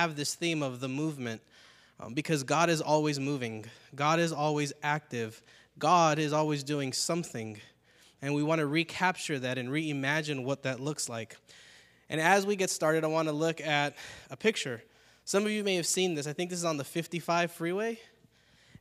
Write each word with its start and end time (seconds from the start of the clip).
have 0.00 0.16
this 0.16 0.34
theme 0.34 0.62
of 0.62 0.80
the 0.80 0.88
movement 0.88 1.42
um, 2.00 2.14
because 2.14 2.42
God 2.42 2.70
is 2.70 2.80
always 2.80 3.20
moving, 3.20 3.66
God 3.94 4.18
is 4.18 4.32
always 4.32 4.72
active, 4.82 5.42
God 5.78 6.18
is 6.18 6.32
always 6.32 6.62
doing 6.62 6.94
something. 6.94 7.60
And 8.22 8.34
we 8.34 8.42
want 8.42 8.60
to 8.60 8.66
recapture 8.66 9.38
that 9.38 9.58
and 9.58 9.68
reimagine 9.68 10.44
what 10.44 10.62
that 10.62 10.80
looks 10.80 11.10
like. 11.10 11.36
And 12.08 12.18
as 12.18 12.46
we 12.46 12.56
get 12.56 12.70
started, 12.70 13.04
I 13.04 13.08
want 13.08 13.28
to 13.28 13.32
look 13.32 13.60
at 13.60 13.94
a 14.30 14.36
picture. 14.38 14.82
Some 15.26 15.44
of 15.44 15.50
you 15.50 15.62
may 15.62 15.74
have 15.74 15.86
seen 15.86 16.14
this. 16.14 16.26
I 16.26 16.32
think 16.32 16.48
this 16.48 16.58
is 16.58 16.64
on 16.64 16.78
the 16.78 16.84
55 16.84 17.52
freeway. 17.52 17.98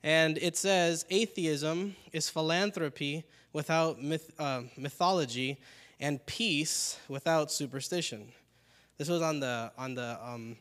And 0.02 0.38
it 0.38 0.56
says 0.56 1.06
atheism 1.10 1.98
is 2.14 2.30
philanthropy 2.30 3.26
without 3.52 4.02
myth, 4.02 4.32
uh, 4.40 4.62
mythology 4.78 5.58
and 6.00 6.26
peace 6.26 6.98
without 7.10 7.52
superstition. 7.52 8.32
This 8.98 9.10
was 9.10 9.22
on 9.22 9.42
the, 9.42 9.72
on 9.78 9.96
the 9.96 10.18
um, 10.26 10.58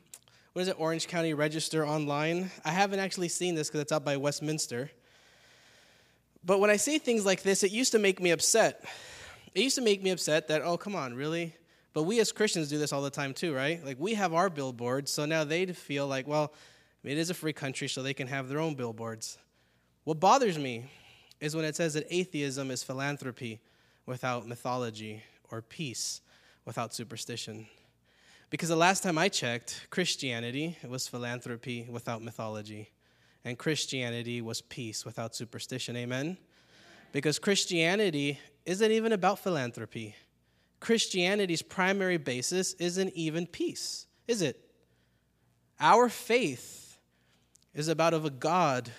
what 0.58 0.62
is 0.62 0.68
it, 0.70 0.80
Orange 0.80 1.06
County 1.06 1.34
Register 1.34 1.86
online. 1.86 2.50
I 2.64 2.72
haven't 2.72 2.98
actually 2.98 3.28
seen 3.28 3.54
this 3.54 3.68
because 3.68 3.80
it's 3.80 3.92
up 3.92 4.04
by 4.04 4.16
Westminster. 4.16 4.90
But 6.44 6.58
when 6.58 6.68
I 6.68 6.74
see 6.74 6.98
things 6.98 7.24
like 7.24 7.42
this, 7.42 7.62
it 7.62 7.70
used 7.70 7.92
to 7.92 8.00
make 8.00 8.20
me 8.20 8.32
upset. 8.32 8.84
It 9.54 9.62
used 9.62 9.76
to 9.76 9.82
make 9.82 10.02
me 10.02 10.10
upset 10.10 10.48
that, 10.48 10.62
oh, 10.62 10.76
come 10.76 10.96
on, 10.96 11.14
really? 11.14 11.54
But 11.92 12.02
we 12.02 12.18
as 12.18 12.32
Christians 12.32 12.68
do 12.68 12.76
this 12.76 12.92
all 12.92 13.02
the 13.02 13.08
time 13.08 13.34
too, 13.34 13.54
right? 13.54 13.84
Like 13.84 14.00
we 14.00 14.14
have 14.14 14.34
our 14.34 14.50
billboards, 14.50 15.12
so 15.12 15.26
now 15.26 15.44
they'd 15.44 15.76
feel 15.76 16.08
like, 16.08 16.26
well, 16.26 16.52
it 17.04 17.18
is 17.18 17.30
a 17.30 17.34
free 17.34 17.52
country, 17.52 17.86
so 17.86 18.02
they 18.02 18.12
can 18.12 18.26
have 18.26 18.48
their 18.48 18.58
own 18.58 18.74
billboards. 18.74 19.38
What 20.02 20.18
bothers 20.18 20.58
me 20.58 20.90
is 21.40 21.54
when 21.54 21.66
it 21.66 21.76
says 21.76 21.94
that 21.94 22.08
atheism 22.10 22.72
is 22.72 22.82
philanthropy 22.82 23.60
without 24.06 24.48
mythology 24.48 25.22
or 25.52 25.62
peace 25.62 26.20
without 26.64 26.92
superstition. 26.92 27.68
Because 28.50 28.70
the 28.70 28.76
last 28.76 29.02
time 29.02 29.18
I 29.18 29.28
checked, 29.28 29.86
Christianity 29.90 30.78
was 30.86 31.06
philanthropy 31.06 31.86
without 31.90 32.22
mythology, 32.22 32.90
and 33.44 33.58
Christianity 33.58 34.40
was 34.40 34.62
peace 34.62 35.04
without 35.04 35.34
superstition. 35.34 35.96
Amen? 35.96 36.38
Because 37.12 37.38
Christianity 37.38 38.38
isn't 38.64 38.90
even 38.90 39.12
about 39.12 39.38
philanthropy. 39.38 40.14
Christianity's 40.80 41.62
primary 41.62 42.16
basis 42.16 42.72
isn't 42.74 43.12
even 43.14 43.46
peace, 43.46 44.06
is 44.26 44.42
it? 44.42 44.58
Our 45.80 46.08
faith 46.08 46.96
is 47.74 47.88
about 47.88 48.14
of 48.14 48.24
a 48.24 48.30
God 48.30 48.90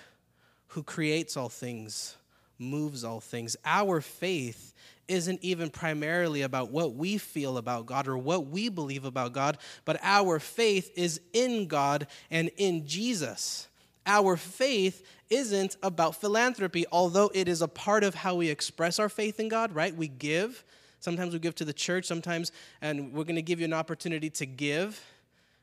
who 0.68 0.82
creates 0.82 1.36
all 1.36 1.48
things, 1.48 2.16
moves 2.58 3.02
all 3.04 3.20
things. 3.20 3.56
Our 3.64 4.00
faith 4.00 4.74
isn't 5.10 5.42
even 5.42 5.68
primarily 5.68 6.42
about 6.42 6.70
what 6.70 6.94
we 6.94 7.18
feel 7.18 7.58
about 7.58 7.86
God 7.86 8.06
or 8.06 8.16
what 8.16 8.46
we 8.46 8.68
believe 8.68 9.04
about 9.04 9.32
God, 9.32 9.58
but 9.84 9.98
our 10.02 10.38
faith 10.38 10.90
is 10.94 11.20
in 11.32 11.66
God 11.66 12.06
and 12.30 12.50
in 12.56 12.86
Jesus. 12.86 13.68
Our 14.06 14.36
faith 14.36 15.04
isn't 15.28 15.76
about 15.82 16.16
philanthropy, 16.16 16.86
although 16.90 17.30
it 17.34 17.48
is 17.48 17.60
a 17.60 17.68
part 17.68 18.04
of 18.04 18.14
how 18.14 18.36
we 18.36 18.48
express 18.48 18.98
our 18.98 19.08
faith 19.08 19.40
in 19.40 19.48
God, 19.48 19.74
right? 19.74 19.94
We 19.94 20.08
give. 20.08 20.64
Sometimes 21.00 21.32
we 21.32 21.40
give 21.40 21.54
to 21.56 21.64
the 21.64 21.72
church, 21.72 22.06
sometimes, 22.06 22.52
and 22.80 23.12
we're 23.12 23.24
going 23.24 23.34
to 23.34 23.42
give 23.42 23.58
you 23.58 23.64
an 23.64 23.72
opportunity 23.74 24.30
to 24.30 24.46
give 24.46 25.00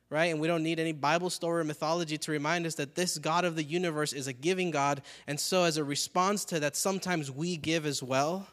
right? 0.09 0.27
And 0.27 0.39
we 0.39 0.47
don't 0.47 0.63
need 0.63 0.79
any 0.79 0.93
Bible 0.93 1.29
story 1.29 1.59
or 1.59 1.63
mythology 1.65 2.17
to 2.17 2.31
remind 2.31 2.65
us 2.65 2.75
that 2.75 2.95
this 2.95 3.17
God 3.17 3.43
of 3.43 3.57
the 3.57 3.63
universe 3.63 4.13
is 4.13 4.27
a 4.27 4.31
giving 4.31 4.71
God. 4.71 5.01
And 5.27 5.37
so, 5.37 5.65
as 5.65 5.75
a 5.75 5.83
response 5.83 6.45
to 6.45 6.61
that, 6.61 6.77
sometimes 6.77 7.29
we 7.29 7.57
give 7.57 7.86
as 7.86 8.02
well 8.02 8.47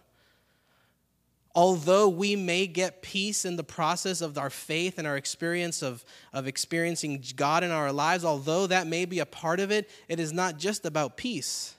although 1.55 2.09
we 2.09 2.35
may 2.35 2.67
get 2.67 3.03
peace 3.03 3.45
in 3.45 3.57
the 3.57 3.65
process 3.65 4.21
of 4.21 4.37
our 4.37 4.51
faith 4.51 4.99
and 4.99 5.07
our 5.07 5.17
experience 5.17 5.83
of, 5.83 6.05
of 6.33 6.47
experiencing 6.47 7.23
God 7.37 7.63
in 7.63 7.71
our 7.71 7.93
lives, 7.93 8.25
although 8.25 8.67
that 8.67 8.87
may 8.87 9.05
be 9.05 9.21
a 9.21 9.27
part 9.27 9.61
of 9.61 9.71
it, 9.71 9.89
it 10.09 10.19
is 10.19 10.33
not 10.33 10.59
just 10.59 10.85
about 10.85 11.17
peace. 11.17 11.75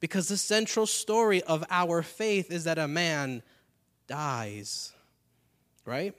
Because 0.00 0.28
the 0.28 0.36
central 0.36 0.86
story 0.86 1.42
of 1.42 1.64
our 1.70 2.02
faith 2.02 2.50
is 2.50 2.64
that 2.64 2.78
a 2.78 2.86
man 2.86 3.42
dies. 4.06 4.92
Right? 5.86 6.14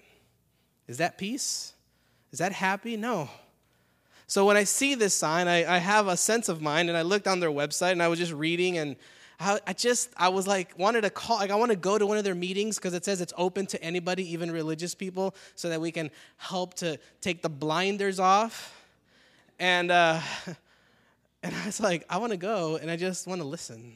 Is 0.87 0.97
that 0.97 1.17
peace? 1.17 1.73
Is 2.31 2.39
that 2.39 2.51
happy? 2.51 2.97
No. 2.97 3.29
So 4.27 4.45
when 4.45 4.57
I 4.57 4.63
see 4.63 4.95
this 4.95 5.13
sign, 5.13 5.47
I, 5.47 5.75
I 5.75 5.77
have 5.77 6.07
a 6.07 6.17
sense 6.17 6.49
of 6.49 6.61
mind, 6.61 6.89
and 6.89 6.97
I 6.97 7.03
looked 7.03 7.27
on 7.27 7.39
their 7.39 7.51
website 7.51 7.91
and 7.91 8.01
I 8.01 8.07
was 8.07 8.17
just 8.17 8.33
reading 8.33 8.79
and 8.79 8.95
I, 9.39 9.73
just, 9.73 10.11
I 10.15 10.29
was 10.29 10.47
like, 10.47 10.77
wanted 10.77 11.01
to 11.01 11.09
call, 11.09 11.37
like, 11.37 11.51
I 11.51 11.55
want 11.55 11.71
to 11.71 11.77
go 11.77 11.97
to 11.97 12.05
one 12.05 12.17
of 12.17 12.23
their 12.23 12.35
meetings 12.35 12.77
because 12.77 12.93
it 12.93 13.03
says 13.03 13.21
it's 13.21 13.33
open 13.37 13.65
to 13.67 13.83
anybody, 13.83 14.31
even 14.31 14.49
religious 14.51 14.95
people, 14.95 15.35
so 15.55 15.69
that 15.69 15.81
we 15.81 15.91
can 15.91 16.09
help 16.37 16.75
to 16.75 16.97
take 17.21 17.41
the 17.41 17.49
blinders 17.49 18.19
off. 18.19 18.73
And, 19.59 19.91
uh, 19.91 20.19
and 21.43 21.55
I 21.55 21.65
was 21.65 21.79
like, 21.79 22.05
I 22.09 22.17
want 22.17 22.31
to 22.31 22.37
go 22.37 22.77
and 22.77 22.89
I 22.89 22.95
just 22.95 23.27
want 23.27 23.41
to 23.41 23.47
listen. 23.47 23.93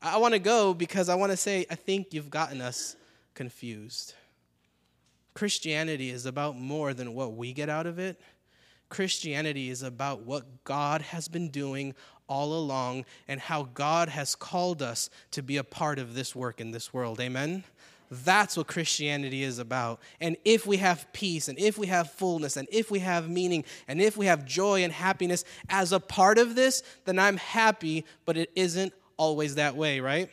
I 0.00 0.18
want 0.18 0.34
to 0.34 0.40
go 0.40 0.74
because 0.74 1.08
I 1.08 1.14
want 1.14 1.32
to 1.32 1.36
say, 1.36 1.66
I 1.70 1.74
think 1.74 2.14
you've 2.14 2.30
gotten 2.30 2.60
us 2.60 2.96
confused. 3.34 4.14
Christianity 5.34 6.10
is 6.10 6.24
about 6.24 6.56
more 6.56 6.94
than 6.94 7.14
what 7.14 7.34
we 7.34 7.52
get 7.52 7.68
out 7.68 7.86
of 7.86 7.98
it. 7.98 8.20
Christianity 8.88 9.70
is 9.70 9.82
about 9.82 10.22
what 10.22 10.64
God 10.64 11.02
has 11.02 11.28
been 11.28 11.48
doing 11.48 11.94
all 12.28 12.54
along 12.54 13.04
and 13.28 13.40
how 13.40 13.64
God 13.74 14.08
has 14.08 14.34
called 14.34 14.82
us 14.82 15.10
to 15.32 15.42
be 15.42 15.56
a 15.56 15.64
part 15.64 15.98
of 15.98 16.14
this 16.14 16.34
work 16.34 16.60
in 16.60 16.72
this 16.72 16.92
world. 16.92 17.20
Amen? 17.20 17.64
That's 18.10 18.56
what 18.56 18.68
Christianity 18.68 19.42
is 19.42 19.58
about. 19.58 20.00
And 20.20 20.36
if 20.44 20.66
we 20.66 20.76
have 20.76 21.12
peace, 21.12 21.48
and 21.48 21.58
if 21.58 21.76
we 21.76 21.88
have 21.88 22.12
fullness, 22.12 22.56
and 22.56 22.68
if 22.70 22.90
we 22.90 23.00
have 23.00 23.28
meaning, 23.28 23.64
and 23.88 24.00
if 24.00 24.16
we 24.16 24.26
have 24.26 24.44
joy 24.44 24.84
and 24.84 24.92
happiness 24.92 25.44
as 25.68 25.92
a 25.92 25.98
part 25.98 26.38
of 26.38 26.54
this, 26.54 26.82
then 27.04 27.18
I'm 27.18 27.36
happy, 27.36 28.04
but 28.24 28.36
it 28.36 28.50
isn't 28.54 28.92
always 29.16 29.56
that 29.56 29.76
way, 29.76 29.98
right? 30.00 30.30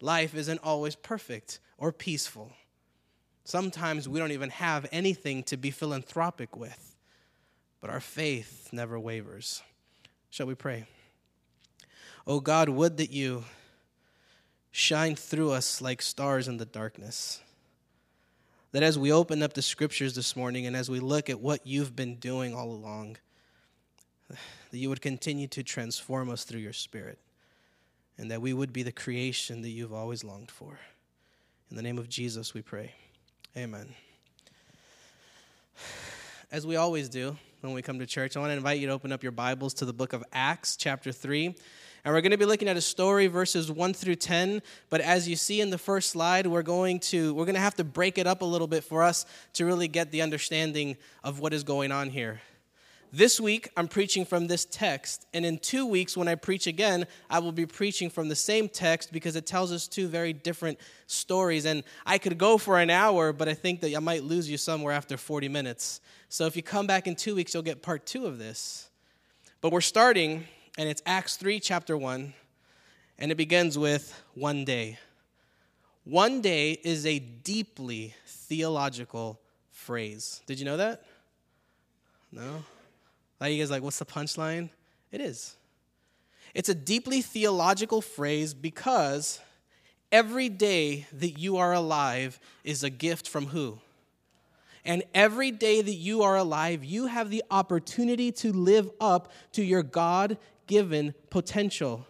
Life 0.00 0.34
isn't 0.34 0.60
always 0.64 0.96
perfect 0.96 1.60
or 1.78 1.92
peaceful. 1.92 2.52
Sometimes 3.44 4.08
we 4.08 4.18
don't 4.18 4.32
even 4.32 4.50
have 4.50 4.86
anything 4.92 5.44
to 5.44 5.56
be 5.56 5.70
philanthropic 5.70 6.56
with, 6.56 6.91
but 7.82 7.90
our 7.90 8.00
faith 8.00 8.70
never 8.72 8.98
wavers. 8.98 9.62
Shall 10.30 10.46
we 10.46 10.54
pray? 10.54 10.86
Oh 12.26 12.40
God, 12.40 12.70
would 12.70 12.96
that 12.96 13.10
you 13.10 13.44
shine 14.72 15.14
through 15.14 15.52
us 15.52 15.80
like 15.80 16.02
stars 16.02 16.48
in 16.48 16.56
the 16.56 16.64
darkness. 16.64 17.40
That 18.72 18.82
as 18.82 18.98
we 18.98 19.12
open 19.12 19.42
up 19.42 19.52
the 19.52 19.60
scriptures 19.60 20.14
this 20.14 20.34
morning 20.34 20.66
and 20.66 20.74
as 20.74 20.90
we 20.90 20.98
look 20.98 21.28
at 21.28 21.40
what 21.40 21.66
you've 21.66 21.94
been 21.94 22.16
doing 22.16 22.54
all 22.54 22.70
along, 22.70 23.18
that 24.28 24.78
you 24.78 24.88
would 24.88 25.02
continue 25.02 25.46
to 25.48 25.62
transform 25.62 26.30
us 26.30 26.44
through 26.44 26.60
your 26.60 26.72
spirit 26.72 27.18
and 28.16 28.30
that 28.30 28.40
we 28.40 28.54
would 28.54 28.72
be 28.72 28.82
the 28.82 28.92
creation 28.92 29.60
that 29.60 29.68
you've 29.68 29.92
always 29.92 30.24
longed 30.24 30.50
for. 30.50 30.78
In 31.70 31.76
the 31.76 31.82
name 31.82 31.98
of 31.98 32.08
Jesus, 32.08 32.54
we 32.54 32.62
pray. 32.62 32.94
Amen. 33.54 33.94
As 36.50 36.66
we 36.66 36.76
always 36.76 37.10
do, 37.10 37.36
when 37.62 37.74
we 37.74 37.82
come 37.82 38.00
to 38.00 38.06
church. 38.06 38.36
I 38.36 38.40
want 38.40 38.50
to 38.50 38.56
invite 38.56 38.80
you 38.80 38.88
to 38.88 38.92
open 38.92 39.12
up 39.12 39.22
your 39.22 39.30
Bibles 39.30 39.72
to 39.74 39.84
the 39.84 39.92
book 39.92 40.12
of 40.12 40.24
Acts, 40.32 40.76
chapter 40.76 41.12
3. 41.12 41.46
And 42.04 42.12
we're 42.12 42.20
going 42.20 42.32
to 42.32 42.36
be 42.36 42.44
looking 42.44 42.66
at 42.66 42.76
a 42.76 42.80
story, 42.80 43.28
verses 43.28 43.70
1 43.70 43.94
through 43.94 44.16
10. 44.16 44.62
But 44.90 45.00
as 45.00 45.28
you 45.28 45.36
see 45.36 45.60
in 45.60 45.70
the 45.70 45.78
first 45.78 46.10
slide, 46.10 46.48
we're 46.48 46.62
going 46.62 46.98
to 47.00 47.32
we're 47.34 47.44
going 47.44 47.54
to 47.54 47.60
have 47.60 47.76
to 47.76 47.84
break 47.84 48.18
it 48.18 48.26
up 48.26 48.42
a 48.42 48.44
little 48.44 48.66
bit 48.66 48.82
for 48.82 49.04
us 49.04 49.26
to 49.52 49.64
really 49.64 49.86
get 49.86 50.10
the 50.10 50.22
understanding 50.22 50.96
of 51.22 51.38
what 51.38 51.52
is 51.52 51.62
going 51.62 51.92
on 51.92 52.10
here. 52.10 52.40
This 53.14 53.38
week, 53.38 53.68
I'm 53.76 53.88
preaching 53.88 54.24
from 54.24 54.46
this 54.46 54.64
text, 54.64 55.26
and 55.34 55.44
in 55.44 55.58
two 55.58 55.84
weeks, 55.84 56.16
when 56.16 56.28
I 56.28 56.34
preach 56.34 56.66
again, 56.66 57.06
I 57.28 57.40
will 57.40 57.52
be 57.52 57.66
preaching 57.66 58.08
from 58.08 58.30
the 58.30 58.34
same 58.34 58.70
text 58.70 59.12
because 59.12 59.36
it 59.36 59.44
tells 59.44 59.70
us 59.70 59.86
two 59.86 60.08
very 60.08 60.32
different 60.32 60.80
stories. 61.06 61.66
And 61.66 61.84
I 62.06 62.16
could 62.16 62.38
go 62.38 62.56
for 62.56 62.78
an 62.78 62.88
hour, 62.88 63.34
but 63.34 63.50
I 63.50 63.54
think 63.54 63.82
that 63.82 63.94
I 63.94 63.98
might 63.98 64.24
lose 64.24 64.48
you 64.50 64.56
somewhere 64.56 64.94
after 64.94 65.18
40 65.18 65.50
minutes. 65.50 66.00
So 66.30 66.46
if 66.46 66.56
you 66.56 66.62
come 66.62 66.86
back 66.86 67.06
in 67.06 67.14
two 67.14 67.34
weeks, 67.34 67.52
you'll 67.52 67.62
get 67.62 67.82
part 67.82 68.06
two 68.06 68.24
of 68.24 68.38
this. 68.38 68.88
But 69.60 69.72
we're 69.72 69.82
starting, 69.82 70.46
and 70.78 70.88
it's 70.88 71.02
Acts 71.04 71.36
3, 71.36 71.60
chapter 71.60 71.98
1, 71.98 72.32
and 73.18 73.30
it 73.30 73.34
begins 73.34 73.76
with 73.76 74.18
one 74.32 74.64
day. 74.64 74.98
One 76.04 76.40
day 76.40 76.72
is 76.82 77.04
a 77.04 77.18
deeply 77.18 78.14
theological 78.26 79.38
phrase. 79.70 80.40
Did 80.46 80.58
you 80.58 80.64
know 80.64 80.78
that? 80.78 81.04
No? 82.32 82.64
Now 83.42 83.48
you 83.48 83.58
guys 83.58 83.72
like, 83.72 83.82
what's 83.82 83.98
the 83.98 84.04
punchline? 84.04 84.70
It 85.10 85.20
is. 85.20 85.56
It's 86.54 86.68
a 86.68 86.76
deeply 86.76 87.22
theological 87.22 88.00
phrase 88.00 88.54
because 88.54 89.40
every 90.12 90.48
day 90.48 91.08
that 91.12 91.40
you 91.40 91.56
are 91.56 91.72
alive 91.72 92.38
is 92.62 92.84
a 92.84 92.88
gift 92.88 93.28
from 93.28 93.46
who? 93.46 93.80
And 94.84 95.02
every 95.12 95.50
day 95.50 95.82
that 95.82 95.94
you 95.94 96.22
are 96.22 96.36
alive, 96.36 96.84
you 96.84 97.06
have 97.06 97.30
the 97.30 97.42
opportunity 97.50 98.30
to 98.30 98.52
live 98.52 98.88
up 99.00 99.32
to 99.54 99.64
your 99.64 99.82
God 99.82 100.38
given 100.68 101.12
potential. 101.28 102.06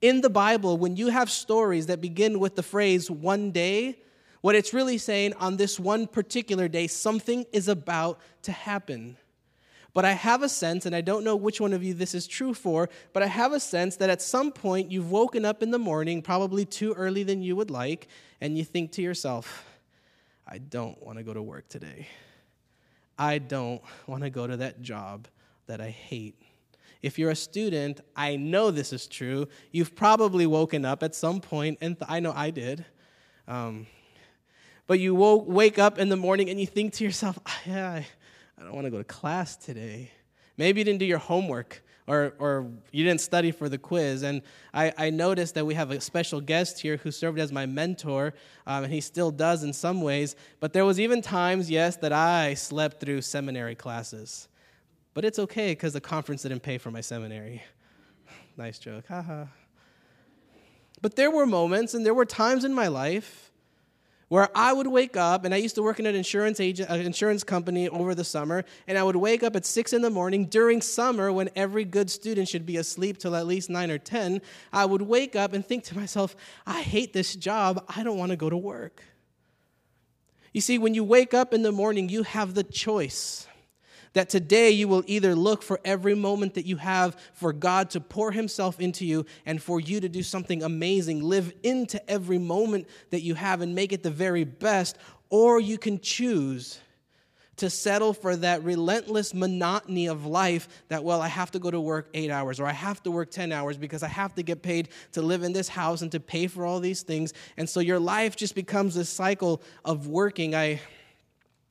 In 0.00 0.22
the 0.22 0.30
Bible, 0.30 0.76
when 0.76 0.96
you 0.96 1.06
have 1.06 1.30
stories 1.30 1.86
that 1.86 2.00
begin 2.00 2.40
with 2.40 2.56
the 2.56 2.64
phrase 2.64 3.08
one 3.08 3.52
day, 3.52 4.00
what 4.40 4.56
it's 4.56 4.74
really 4.74 4.98
saying 4.98 5.34
on 5.34 5.56
this 5.56 5.78
one 5.78 6.08
particular 6.08 6.66
day, 6.66 6.88
something 6.88 7.46
is 7.52 7.68
about 7.68 8.18
to 8.42 8.50
happen. 8.50 9.16
But 9.94 10.04
I 10.04 10.12
have 10.12 10.42
a 10.42 10.48
sense, 10.48 10.86
and 10.86 10.94
I 10.94 11.00
don't 11.00 11.22
know 11.22 11.36
which 11.36 11.60
one 11.60 11.72
of 11.72 11.84
you 11.84 11.94
this 11.94 12.14
is 12.14 12.26
true 12.26 12.52
for, 12.52 12.90
but 13.12 13.22
I 13.22 13.26
have 13.26 13.52
a 13.52 13.60
sense 13.60 13.96
that 13.96 14.10
at 14.10 14.20
some 14.20 14.50
point 14.50 14.90
you've 14.90 15.12
woken 15.12 15.44
up 15.44 15.62
in 15.62 15.70
the 15.70 15.78
morning, 15.78 16.20
probably 16.20 16.64
too 16.64 16.92
early 16.94 17.22
than 17.22 17.42
you 17.42 17.54
would 17.54 17.70
like, 17.70 18.08
and 18.40 18.58
you 18.58 18.64
think 18.64 18.90
to 18.92 19.02
yourself, 19.02 19.64
I 20.46 20.58
don't 20.58 21.00
want 21.02 21.18
to 21.18 21.24
go 21.24 21.32
to 21.32 21.40
work 21.40 21.68
today. 21.68 22.08
I 23.16 23.38
don't 23.38 23.80
want 24.08 24.24
to 24.24 24.30
go 24.30 24.48
to 24.48 24.56
that 24.58 24.82
job 24.82 25.28
that 25.68 25.80
I 25.80 25.90
hate. 25.90 26.34
If 27.00 27.16
you're 27.16 27.30
a 27.30 27.36
student, 27.36 28.00
I 28.16 28.34
know 28.34 28.72
this 28.72 28.92
is 28.92 29.06
true. 29.06 29.46
You've 29.70 29.94
probably 29.94 30.46
woken 30.46 30.84
up 30.84 31.04
at 31.04 31.14
some 31.14 31.40
point, 31.40 31.78
and 31.80 31.96
th- 31.96 32.10
I 32.10 32.18
know 32.18 32.32
I 32.34 32.50
did. 32.50 32.84
Um, 33.46 33.86
but 34.86 34.98
you 34.98 35.14
woke, 35.14 35.44
wake 35.46 35.78
up 35.78 35.98
in 35.98 36.08
the 36.08 36.16
morning 36.16 36.50
and 36.50 36.60
you 36.60 36.66
think 36.66 36.94
to 36.94 37.04
yourself, 37.04 37.38
yeah, 37.64 37.90
I, 37.90 38.06
I 38.64 38.68
don't 38.68 38.76
want 38.76 38.86
to 38.86 38.90
go 38.90 38.96
to 38.96 39.04
class 39.04 39.56
today. 39.56 40.10
Maybe 40.56 40.80
you 40.80 40.84
didn't 40.86 41.00
do 41.00 41.04
your 41.04 41.18
homework 41.18 41.82
or, 42.06 42.32
or 42.38 42.70
you 42.92 43.04
didn't 43.04 43.20
study 43.20 43.50
for 43.50 43.68
the 43.68 43.76
quiz. 43.76 44.22
And 44.22 44.40
I, 44.72 44.90
I 44.96 45.10
noticed 45.10 45.54
that 45.56 45.66
we 45.66 45.74
have 45.74 45.90
a 45.90 46.00
special 46.00 46.40
guest 46.40 46.80
here 46.80 46.96
who 46.96 47.10
served 47.10 47.38
as 47.38 47.52
my 47.52 47.66
mentor, 47.66 48.32
um, 48.66 48.84
and 48.84 48.92
he 48.92 49.02
still 49.02 49.30
does 49.30 49.64
in 49.64 49.74
some 49.74 50.00
ways. 50.00 50.34
But 50.60 50.72
there 50.72 50.86
was 50.86 50.98
even 50.98 51.20
times, 51.20 51.70
yes, 51.70 51.96
that 51.96 52.14
I 52.14 52.54
slept 52.54 53.00
through 53.00 53.20
seminary 53.20 53.74
classes. 53.74 54.48
But 55.12 55.26
it's 55.26 55.38
okay 55.40 55.72
because 55.72 55.92
the 55.92 56.00
conference 56.00 56.40
didn't 56.40 56.60
pay 56.60 56.78
for 56.78 56.90
my 56.90 57.02
seminary. 57.02 57.62
nice 58.56 58.78
joke, 58.78 59.08
haha. 59.08 59.44
But 61.02 61.16
there 61.16 61.30
were 61.30 61.44
moments 61.44 61.92
and 61.92 62.06
there 62.06 62.14
were 62.14 62.24
times 62.24 62.64
in 62.64 62.72
my 62.72 62.88
life 62.88 63.43
where 64.34 64.48
I 64.52 64.72
would 64.72 64.88
wake 64.88 65.16
up, 65.16 65.44
and 65.44 65.54
I 65.54 65.58
used 65.58 65.76
to 65.76 65.82
work 65.84 66.00
in 66.00 66.06
an 66.06 66.16
insurance 66.16 66.58
agent, 66.58 66.90
an 66.90 67.02
insurance 67.02 67.44
company 67.44 67.88
over 67.88 68.16
the 68.16 68.24
summer, 68.24 68.64
and 68.88 68.98
I 68.98 69.04
would 69.04 69.14
wake 69.14 69.44
up 69.44 69.54
at 69.54 69.64
six 69.64 69.92
in 69.92 70.02
the 70.02 70.10
morning 70.10 70.46
during 70.46 70.82
summer 70.82 71.30
when 71.30 71.50
every 71.54 71.84
good 71.84 72.10
student 72.10 72.48
should 72.48 72.66
be 72.66 72.76
asleep 72.78 73.18
till 73.18 73.36
at 73.36 73.46
least 73.46 73.70
nine 73.70 73.92
or 73.92 73.98
ten. 73.98 74.42
I 74.72 74.86
would 74.86 75.02
wake 75.02 75.36
up 75.36 75.52
and 75.52 75.64
think 75.64 75.84
to 75.84 75.96
myself, 75.96 76.34
I 76.66 76.82
hate 76.82 77.12
this 77.12 77.36
job. 77.36 77.84
I 77.88 78.02
don't 78.02 78.18
want 78.18 78.30
to 78.30 78.36
go 78.36 78.50
to 78.50 78.56
work. 78.56 79.04
You 80.52 80.60
see, 80.60 80.78
when 80.78 80.94
you 80.94 81.04
wake 81.04 81.32
up 81.32 81.54
in 81.54 81.62
the 81.62 81.70
morning, 81.70 82.08
you 82.08 82.24
have 82.24 82.54
the 82.54 82.64
choice 82.64 83.46
that 84.14 84.28
today 84.28 84.70
you 84.70 84.88
will 84.88 85.04
either 85.06 85.34
look 85.34 85.62
for 85.62 85.78
every 85.84 86.14
moment 86.14 86.54
that 86.54 86.66
you 86.66 86.76
have 86.76 87.16
for 87.34 87.52
God 87.52 87.90
to 87.90 88.00
pour 88.00 88.32
Himself 88.32 88.80
into 88.80 89.04
you 89.04 89.26
and 89.44 89.62
for 89.62 89.80
you 89.80 90.00
to 90.00 90.08
do 90.08 90.22
something 90.22 90.62
amazing, 90.62 91.22
live 91.22 91.52
into 91.62 92.10
every 92.10 92.38
moment 92.38 92.88
that 93.10 93.20
you 93.20 93.34
have 93.34 93.60
and 93.60 93.74
make 93.74 93.92
it 93.92 94.02
the 94.02 94.10
very 94.10 94.44
best, 94.44 94.96
or 95.30 95.60
you 95.60 95.78
can 95.78 96.00
choose 96.00 96.80
to 97.56 97.70
settle 97.70 98.12
for 98.12 98.34
that 98.36 98.62
relentless 98.64 99.32
monotony 99.32 100.08
of 100.08 100.26
life 100.26 100.68
that, 100.88 101.04
well, 101.04 101.20
I 101.20 101.28
have 101.28 101.50
to 101.52 101.58
go 101.58 101.70
to 101.70 101.80
work 101.80 102.08
eight 102.14 102.30
hours 102.30 102.58
or 102.58 102.66
I 102.66 102.72
have 102.72 103.02
to 103.04 103.10
work 103.10 103.30
10 103.30 103.52
hours 103.52 103.76
because 103.76 104.02
I 104.02 104.08
have 104.08 104.34
to 104.34 104.42
get 104.42 104.62
paid 104.62 104.88
to 105.12 105.22
live 105.22 105.42
in 105.44 105.52
this 105.52 105.68
house 105.68 106.02
and 106.02 106.10
to 106.12 106.20
pay 106.20 106.46
for 106.46 106.66
all 106.66 106.80
these 106.80 107.02
things. 107.02 107.32
And 107.56 107.68
so 107.68 107.80
your 107.80 108.00
life 108.00 108.34
just 108.34 108.54
becomes 108.54 108.94
this 108.94 109.08
cycle 109.08 109.62
of 109.84 110.08
working. 110.08 110.54
I 110.54 110.80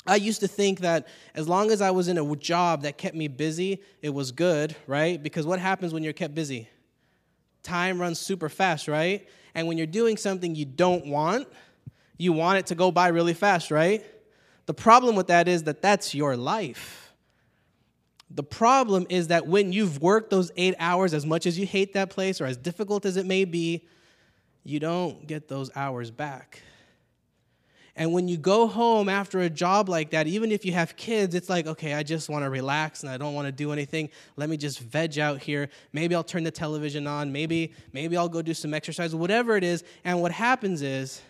I 0.05 0.17
used 0.17 0.41
to 0.41 0.47
think 0.47 0.79
that 0.81 1.07
as 1.33 1.47
long 1.47 1.71
as 1.71 1.81
I 1.81 1.91
was 1.91 2.07
in 2.07 2.17
a 2.17 2.35
job 2.35 2.81
that 2.83 2.97
kept 2.97 3.15
me 3.15 3.27
busy, 3.27 3.81
it 4.01 4.09
was 4.09 4.31
good, 4.31 4.75
right? 4.85 5.21
Because 5.21 5.45
what 5.45 5.59
happens 5.59 5.94
when 5.94 6.03
you're 6.03 6.13
kept 6.13 6.35
busy? 6.35 6.67
Time 7.63 8.00
runs 8.01 8.19
super 8.19 8.50
fast, 8.50 8.88
right? 8.88 9.27
And 9.55 9.67
when 9.67 9.77
you're 9.77 9.88
doing 9.88 10.17
something 10.17 10.55
you 10.55 10.65
don't 10.65 11.07
want, 11.07 11.47
you 12.17 12.33
want 12.33 12.59
it 12.59 12.67
to 12.67 12.75
go 12.75 12.91
by 12.91 13.07
really 13.07 13.33
fast, 13.33 13.71
right? 13.71 14.03
The 14.65 14.73
problem 14.73 15.15
with 15.15 15.27
that 15.27 15.47
is 15.47 15.63
that 15.63 15.81
that's 15.81 16.13
your 16.13 16.35
life. 16.35 17.13
The 18.29 18.44
problem 18.44 19.06
is 19.09 19.27
that 19.27 19.47
when 19.47 19.71
you've 19.71 20.01
worked 20.01 20.31
those 20.31 20.51
eight 20.57 20.75
hours, 20.79 21.13
as 21.13 21.25
much 21.25 21.45
as 21.45 21.57
you 21.57 21.65
hate 21.65 21.94
that 21.94 22.09
place 22.09 22.41
or 22.41 22.45
as 22.45 22.57
difficult 22.57 23.06
as 23.06 23.15
it 23.15 23.25
may 23.25 23.45
be, 23.45 23.85
you 24.63 24.79
don't 24.79 25.27
get 25.27 25.47
those 25.47 25.69
hours 25.75 26.11
back. 26.11 26.61
And 27.95 28.12
when 28.12 28.28
you 28.28 28.38
go 28.38 28.68
home 28.68 29.07
after 29.07 29.42
a 29.42 29.50
job 29.50 29.88
like 29.88 30.10
that, 30.12 30.25
even 30.25 30.51
if 30.51 30.66
you 30.66 30.72
have 30.72 30.95
kids, 30.95 31.36
it's 31.36 31.48
like, 31.48 31.68
okay, 31.68 31.94
I 31.94 32.01
just 32.01 32.28
want 32.28 32.44
to 32.44 32.50
relax 32.50 33.04
and 33.04 33.12
I 33.12 33.18
don't 33.18 33.36
want 33.36 33.48
to 33.48 33.51
do 33.51 33.72
anything. 33.72 34.10
Let 34.36 34.50
me 34.50 34.57
just 34.57 34.80
veg 34.80 35.19
out 35.19 35.40
here. 35.42 35.69
Maybe 35.92 36.16
I'll 36.16 36.24
turn 36.24 36.44
the 36.44 36.51
television 36.51 37.06
on. 37.06 37.31
Maybe, 37.31 37.72
maybe 37.92 38.18
I'll 38.18 38.30
go 38.30 38.42
do 38.42 38.56
some 38.56 38.74
exercise, 38.74 39.13
whatever 39.13 39.56
it 39.57 39.63
is. 39.63 39.84
And 40.04 40.22
what 40.22 40.31
happens 40.31 40.81
is, 40.81 41.22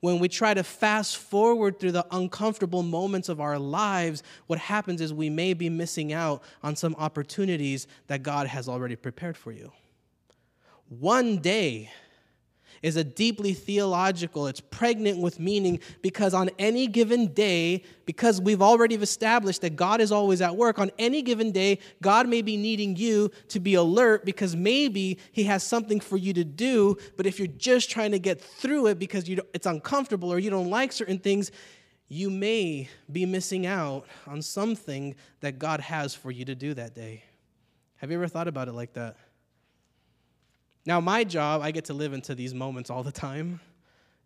when 0.00 0.18
we 0.18 0.28
try 0.28 0.52
to 0.52 0.64
fast 0.64 1.16
forward 1.16 1.78
through 1.78 1.92
the 1.92 2.04
uncomfortable 2.10 2.82
moments 2.82 3.28
of 3.28 3.40
our 3.40 3.56
lives, 3.56 4.24
what 4.48 4.58
happens 4.58 5.00
is 5.00 5.14
we 5.14 5.30
may 5.30 5.54
be 5.54 5.70
missing 5.70 6.12
out 6.12 6.42
on 6.64 6.74
some 6.74 6.96
opportunities 6.98 7.86
that 8.08 8.24
God 8.24 8.48
has 8.48 8.68
already 8.68 8.96
prepared 8.96 9.36
for 9.36 9.52
you. 9.52 9.70
One 10.88 11.38
day, 11.38 11.92
is 12.82 12.96
a 12.96 13.04
deeply 13.04 13.54
theological, 13.54 14.46
it's 14.48 14.60
pregnant 14.60 15.18
with 15.18 15.38
meaning 15.38 15.78
because 16.02 16.34
on 16.34 16.50
any 16.58 16.86
given 16.86 17.28
day, 17.28 17.84
because 18.04 18.40
we've 18.40 18.60
already 18.60 18.96
established 18.96 19.62
that 19.62 19.76
God 19.76 20.00
is 20.00 20.10
always 20.10 20.42
at 20.42 20.56
work, 20.56 20.78
on 20.78 20.90
any 20.98 21.22
given 21.22 21.52
day, 21.52 21.78
God 22.02 22.28
may 22.28 22.42
be 22.42 22.56
needing 22.56 22.96
you 22.96 23.30
to 23.48 23.60
be 23.60 23.74
alert 23.74 24.24
because 24.24 24.56
maybe 24.56 25.18
He 25.30 25.44
has 25.44 25.62
something 25.62 26.00
for 26.00 26.16
you 26.16 26.32
to 26.34 26.44
do, 26.44 26.96
but 27.16 27.26
if 27.26 27.38
you're 27.38 27.46
just 27.46 27.90
trying 27.90 28.10
to 28.10 28.18
get 28.18 28.40
through 28.40 28.88
it 28.88 28.98
because 28.98 29.28
you 29.28 29.40
it's 29.54 29.66
uncomfortable 29.66 30.32
or 30.32 30.38
you 30.38 30.50
don't 30.50 30.70
like 30.70 30.92
certain 30.92 31.18
things, 31.18 31.52
you 32.08 32.28
may 32.28 32.88
be 33.10 33.24
missing 33.24 33.64
out 33.64 34.06
on 34.26 34.42
something 34.42 35.14
that 35.40 35.58
God 35.58 35.80
has 35.80 36.14
for 36.14 36.30
you 36.30 36.44
to 36.44 36.54
do 36.54 36.74
that 36.74 36.94
day. 36.94 37.22
Have 37.96 38.10
you 38.10 38.16
ever 38.18 38.28
thought 38.28 38.48
about 38.48 38.68
it 38.68 38.72
like 38.72 38.92
that? 38.94 39.16
Now, 40.84 41.00
my 41.00 41.24
job, 41.24 41.62
I 41.62 41.70
get 41.70 41.86
to 41.86 41.94
live 41.94 42.12
into 42.12 42.34
these 42.34 42.54
moments 42.54 42.90
all 42.90 43.02
the 43.02 43.12
time 43.12 43.60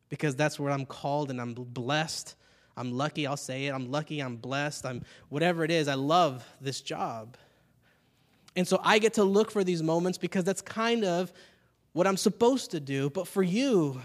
because 0.08 0.34
that's 0.34 0.58
where 0.58 0.70
I'm 0.70 0.86
called 0.86 1.30
and 1.30 1.40
I'm 1.40 1.54
blessed. 1.54 2.34
I'm 2.76 2.92
lucky, 2.92 3.26
I'll 3.26 3.36
say 3.36 3.66
it. 3.66 3.74
I'm 3.74 3.90
lucky, 3.90 4.20
I'm 4.20 4.36
blessed. 4.36 4.86
I'm 4.86 5.02
whatever 5.28 5.64
it 5.64 5.70
is. 5.70 5.88
I 5.88 5.94
love 5.94 6.44
this 6.60 6.80
job. 6.80 7.36
And 8.54 8.66
so 8.66 8.80
I 8.82 8.98
get 8.98 9.14
to 9.14 9.24
look 9.24 9.50
for 9.50 9.64
these 9.64 9.82
moments 9.82 10.16
because 10.16 10.44
that's 10.44 10.62
kind 10.62 11.04
of 11.04 11.32
what 11.92 12.06
I'm 12.06 12.16
supposed 12.16 12.70
to 12.70 12.80
do. 12.80 13.10
But 13.10 13.28
for 13.28 13.42
you, 13.42 14.00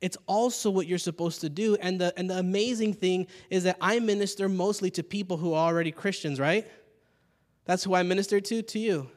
it's 0.00 0.16
also 0.26 0.68
what 0.68 0.88
you're 0.88 0.98
supposed 0.98 1.40
to 1.42 1.48
do. 1.48 1.76
And 1.76 2.00
the, 2.00 2.12
and 2.16 2.28
the 2.28 2.38
amazing 2.38 2.94
thing 2.94 3.28
is 3.50 3.62
that 3.64 3.76
I 3.80 4.00
minister 4.00 4.48
mostly 4.48 4.90
to 4.92 5.04
people 5.04 5.36
who 5.36 5.54
are 5.54 5.68
already 5.68 5.92
Christians, 5.92 6.40
right? 6.40 6.66
That's 7.66 7.84
who 7.84 7.94
I 7.94 8.02
minister 8.02 8.40
to, 8.40 8.62
to 8.62 8.78
you. 8.80 9.10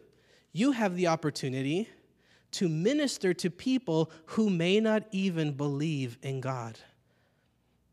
You 0.52 0.72
have 0.74 0.96
the 0.96 1.08
opportunity 1.08 1.90
to 2.52 2.70
minister 2.70 3.34
to 3.34 3.50
people 3.50 4.12
who 4.26 4.50
may 4.50 4.80
not 4.80 5.04
even 5.12 5.52
believe 5.52 6.18
in 6.22 6.42
God. 6.42 6.80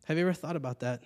Have 0.05 0.17
you 0.17 0.23
ever 0.23 0.33
thought 0.33 0.57
about 0.57 0.81
that? 0.81 1.03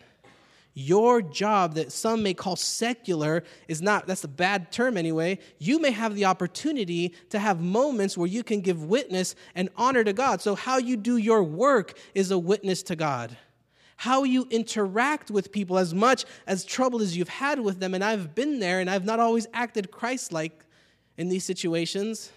Your 0.79 1.23
job, 1.23 1.75
that 1.77 1.91
some 1.91 2.23
may 2.23 2.35
call 2.35 2.55
secular, 2.55 3.45
is 3.67 3.81
not, 3.81 4.07
that's 4.07 4.25
a 4.25 4.29
bad 4.29 4.71
term 4.71 4.99
anyway. 4.99 5.39
You 5.59 5.81
may 5.81 5.91
have 5.91 6.15
the 6.15 6.27
opportunity 6.27 7.15
to 7.31 7.39
have 7.39 7.63
moments 7.63 8.19
where 8.19 8.27
you 8.27 8.43
can 8.43 8.61
give 8.61 8.85
witness 8.85 9.35
and 9.55 9.71
honor 9.77 10.05
to 10.05 10.13
God. 10.13 10.43
So, 10.43 10.55
how 10.55 10.77
you 10.77 10.99
do 10.99 11.17
your 11.17 11.43
work 11.43 11.99
is 12.15 12.31
a 12.31 12.39
witness 12.39 12.83
to 12.85 12.97
God. 12.97 13.39
How 13.97 14.25
you 14.25 14.47
interact 14.51 15.31
with 15.31 15.51
people, 15.51 15.79
as 15.79 15.95
much 15.95 16.27
as 16.47 16.63
trouble 16.63 17.01
as 17.01 17.17
you've 17.17 17.31
had 17.31 17.59
with 17.59 17.81
them, 17.81 17.95
and 17.95 18.05
I've 18.05 18.35
been 18.35 18.59
there 18.59 18.81
and 18.81 18.91
I've 18.91 19.07
not 19.07 19.19
always 19.19 19.47
acted 19.55 19.91
Christ 19.91 20.31
like 20.31 20.63
in 21.17 21.31
these 21.31 21.45
situations 21.45 22.31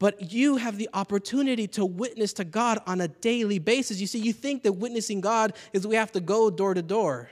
but 0.00 0.32
you 0.32 0.56
have 0.56 0.78
the 0.78 0.88
opportunity 0.94 1.68
to 1.68 1.84
witness 1.84 2.32
to 2.32 2.44
God 2.44 2.80
on 2.86 3.00
a 3.02 3.06
daily 3.06 3.60
basis. 3.60 4.00
You 4.00 4.08
see, 4.08 4.18
you 4.18 4.32
think 4.32 4.64
that 4.64 4.72
witnessing 4.72 5.20
God 5.20 5.52
is 5.72 5.86
we 5.86 5.94
have 5.94 6.10
to 6.12 6.20
go 6.20 6.50
door 6.50 6.74
to 6.74 6.82
door. 6.82 7.28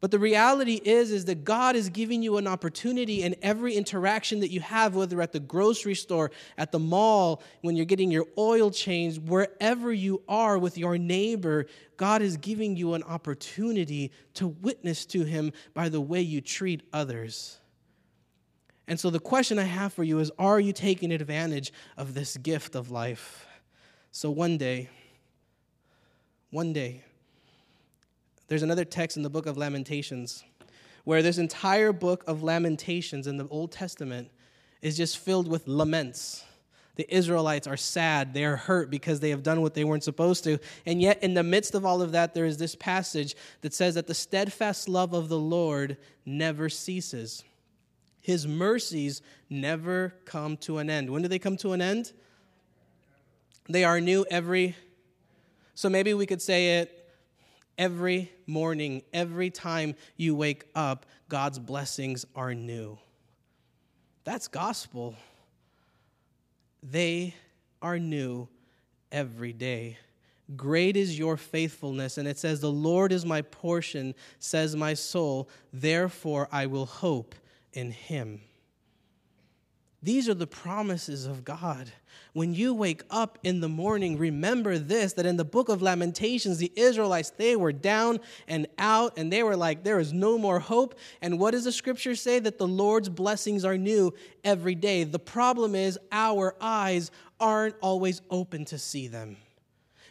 But 0.00 0.12
the 0.12 0.18
reality 0.18 0.80
is 0.82 1.10
is 1.10 1.26
that 1.26 1.44
God 1.44 1.76
is 1.76 1.90
giving 1.90 2.22
you 2.22 2.38
an 2.38 2.46
opportunity 2.46 3.22
in 3.22 3.36
every 3.42 3.74
interaction 3.74 4.40
that 4.40 4.50
you 4.50 4.60
have 4.60 4.94
whether 4.94 5.20
at 5.20 5.32
the 5.32 5.40
grocery 5.40 5.94
store, 5.94 6.30
at 6.56 6.72
the 6.72 6.78
mall, 6.78 7.42
when 7.60 7.76
you're 7.76 7.84
getting 7.84 8.10
your 8.10 8.26
oil 8.38 8.70
changed, 8.70 9.28
wherever 9.28 9.92
you 9.92 10.22
are 10.26 10.56
with 10.58 10.78
your 10.78 10.96
neighbor, 10.96 11.66
God 11.98 12.22
is 12.22 12.38
giving 12.38 12.76
you 12.76 12.94
an 12.94 13.02
opportunity 13.02 14.10
to 14.34 14.48
witness 14.48 15.04
to 15.06 15.24
him 15.24 15.52
by 15.74 15.90
the 15.90 16.00
way 16.00 16.22
you 16.22 16.40
treat 16.40 16.82
others. 16.94 17.59
And 18.90 18.98
so 18.98 19.08
the 19.08 19.20
question 19.20 19.56
I 19.60 19.64
have 19.64 19.92
for 19.92 20.02
you 20.02 20.18
is 20.18 20.32
are 20.36 20.58
you 20.58 20.72
taking 20.72 21.12
advantage 21.12 21.72
of 21.96 22.12
this 22.12 22.36
gift 22.36 22.74
of 22.74 22.90
life? 22.90 23.46
So 24.10 24.32
one 24.32 24.58
day, 24.58 24.88
one 26.50 26.72
day, 26.72 27.04
there's 28.48 28.64
another 28.64 28.84
text 28.84 29.16
in 29.16 29.22
the 29.22 29.30
book 29.30 29.46
of 29.46 29.56
Lamentations 29.56 30.42
where 31.04 31.22
this 31.22 31.38
entire 31.38 31.92
book 31.92 32.24
of 32.26 32.42
Lamentations 32.42 33.28
in 33.28 33.36
the 33.36 33.46
Old 33.46 33.70
Testament 33.70 34.28
is 34.82 34.96
just 34.96 35.18
filled 35.18 35.46
with 35.46 35.68
laments. 35.68 36.44
The 36.96 37.06
Israelites 37.14 37.68
are 37.68 37.76
sad. 37.76 38.34
They 38.34 38.44
are 38.44 38.56
hurt 38.56 38.90
because 38.90 39.20
they 39.20 39.30
have 39.30 39.44
done 39.44 39.62
what 39.62 39.74
they 39.74 39.84
weren't 39.84 40.02
supposed 40.02 40.42
to. 40.44 40.58
And 40.84 41.00
yet, 41.00 41.22
in 41.22 41.34
the 41.34 41.44
midst 41.44 41.76
of 41.76 41.86
all 41.86 42.02
of 42.02 42.10
that, 42.10 42.34
there 42.34 42.44
is 42.44 42.58
this 42.58 42.74
passage 42.74 43.36
that 43.60 43.72
says 43.72 43.94
that 43.94 44.08
the 44.08 44.14
steadfast 44.14 44.88
love 44.88 45.12
of 45.12 45.28
the 45.28 45.38
Lord 45.38 45.96
never 46.26 46.68
ceases. 46.68 47.44
His 48.30 48.46
mercies 48.46 49.22
never 49.48 50.14
come 50.24 50.56
to 50.58 50.78
an 50.78 50.88
end. 50.88 51.10
When 51.10 51.20
do 51.20 51.26
they 51.26 51.40
come 51.40 51.56
to 51.56 51.72
an 51.72 51.82
end? 51.82 52.12
They 53.68 53.82
are 53.82 54.00
new 54.00 54.24
every. 54.30 54.76
So 55.74 55.88
maybe 55.88 56.14
we 56.14 56.26
could 56.26 56.40
say 56.40 56.78
it 56.78 57.10
every 57.76 58.30
morning, 58.46 59.02
every 59.12 59.50
time 59.50 59.96
you 60.16 60.36
wake 60.36 60.66
up, 60.76 61.06
God's 61.28 61.58
blessings 61.58 62.24
are 62.36 62.54
new. 62.54 63.00
That's 64.22 64.46
gospel. 64.46 65.16
They 66.84 67.34
are 67.82 67.98
new 67.98 68.46
every 69.10 69.52
day. 69.52 69.98
Great 70.56 70.96
is 70.96 71.18
your 71.18 71.36
faithfulness. 71.36 72.16
And 72.16 72.28
it 72.28 72.38
says, 72.38 72.60
The 72.60 72.70
Lord 72.70 73.10
is 73.10 73.26
my 73.26 73.42
portion, 73.42 74.14
says 74.38 74.76
my 74.76 74.94
soul. 74.94 75.48
Therefore, 75.72 76.48
I 76.52 76.66
will 76.66 76.86
hope 76.86 77.34
in 77.72 77.90
him. 77.92 78.40
These 80.02 80.30
are 80.30 80.34
the 80.34 80.46
promises 80.46 81.26
of 81.26 81.44
God. 81.44 81.92
When 82.32 82.54
you 82.54 82.72
wake 82.72 83.02
up 83.10 83.38
in 83.42 83.60
the 83.60 83.68
morning, 83.68 84.16
remember 84.16 84.78
this 84.78 85.12
that 85.14 85.26
in 85.26 85.36
the 85.36 85.44
book 85.44 85.68
of 85.68 85.82
Lamentations, 85.82 86.56
the 86.56 86.72
Israelites, 86.74 87.30
they 87.36 87.54
were 87.54 87.72
down 87.72 88.20
and 88.48 88.66
out 88.78 89.18
and 89.18 89.30
they 89.30 89.42
were 89.42 89.56
like, 89.56 89.84
there 89.84 90.00
is 90.00 90.12
no 90.12 90.38
more 90.38 90.58
hope. 90.58 90.98
And 91.20 91.38
what 91.38 91.50
does 91.50 91.64
the 91.64 91.72
scripture 91.72 92.14
say? 92.14 92.38
That 92.38 92.56
the 92.56 92.66
Lord's 92.66 93.10
blessings 93.10 93.64
are 93.64 93.76
new 93.76 94.14
every 94.42 94.74
day. 94.74 95.04
The 95.04 95.18
problem 95.18 95.74
is 95.74 95.98
our 96.10 96.54
eyes 96.62 97.10
aren't 97.38 97.74
always 97.82 98.22
open 98.30 98.64
to 98.66 98.78
see 98.78 99.06
them. 99.06 99.36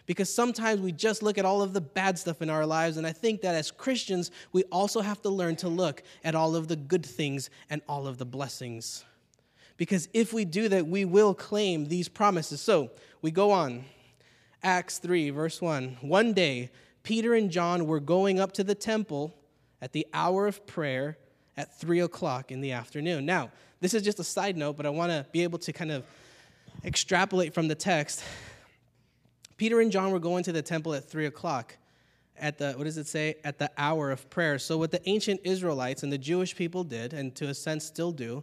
Because 0.09 0.33
sometimes 0.33 0.81
we 0.81 0.91
just 0.91 1.21
look 1.21 1.37
at 1.37 1.45
all 1.45 1.61
of 1.61 1.73
the 1.73 1.81
bad 1.81 2.17
stuff 2.17 2.41
in 2.41 2.49
our 2.49 2.65
lives. 2.65 2.97
And 2.97 3.05
I 3.05 3.11
think 3.11 3.41
that 3.41 3.53
as 3.53 3.69
Christians, 3.69 4.31
we 4.51 4.63
also 4.71 5.01
have 5.01 5.21
to 5.21 5.29
learn 5.29 5.55
to 5.57 5.69
look 5.69 6.01
at 6.23 6.33
all 6.33 6.55
of 6.55 6.67
the 6.67 6.75
good 6.75 7.05
things 7.05 7.51
and 7.69 7.83
all 7.87 8.07
of 8.07 8.17
the 8.17 8.25
blessings 8.25 9.05
because 9.79 10.09
if 10.13 10.33
we 10.33 10.43
do 10.43 10.67
that, 10.67 10.87
we 10.87 11.05
will 11.05 11.33
claim 11.33 11.85
these 11.85 12.09
promises. 12.09 12.59
So 12.59 12.91
we 13.21 13.31
go 13.31 13.51
on. 13.51 13.85
Acts 14.61 14.99
3, 14.99 15.29
verse 15.29 15.61
1. 15.61 15.99
One 16.01 16.33
day, 16.33 16.69
Peter 17.01 17.33
and 17.33 17.49
John 17.49 17.87
were 17.87 18.01
going 18.01 18.41
up 18.41 18.51
to 18.53 18.63
the 18.65 18.75
temple 18.75 19.33
at 19.81 19.93
the 19.93 20.05
hour 20.13 20.47
of 20.47 20.67
prayer 20.67 21.17
at 21.55 21.79
3 21.79 22.01
o'clock 22.01 22.51
in 22.51 22.59
the 22.59 22.73
afternoon. 22.73 23.25
Now, 23.25 23.51
this 23.79 23.93
is 23.93 24.03
just 24.03 24.19
a 24.19 24.23
side 24.23 24.57
note, 24.57 24.75
but 24.75 24.85
I 24.85 24.89
want 24.89 25.13
to 25.13 25.25
be 25.31 25.43
able 25.43 25.59
to 25.59 25.71
kind 25.71 25.91
of 25.91 26.05
extrapolate 26.83 27.53
from 27.53 27.69
the 27.69 27.75
text. 27.75 28.21
Peter 29.59 29.81
and 29.81 29.91
John 29.91 30.11
were 30.11 30.19
going 30.19 30.41
to 30.45 30.53
the 30.53 30.61
temple 30.61 30.93
at 30.93 31.03
3 31.03 31.25
o'clock 31.25 31.75
at 32.37 32.57
the 32.57 32.71
what 32.77 32.85
does 32.85 32.97
it 32.97 33.07
say? 33.07 33.35
At 33.43 33.59
the 33.59 33.69
hour 33.77 34.09
of 34.09 34.29
prayer. 34.29 34.57
So 34.57 34.77
what 34.77 34.89
the 34.89 35.07
ancient 35.07 35.41
israelites 35.43 36.01
and 36.01 36.13
the 36.13 36.17
jewish 36.17 36.55
people 36.55 36.85
did 36.85 37.13
and 37.13 37.35
to 37.35 37.49
a 37.49 37.53
sense 37.53 37.83
still 37.83 38.13
do 38.13 38.41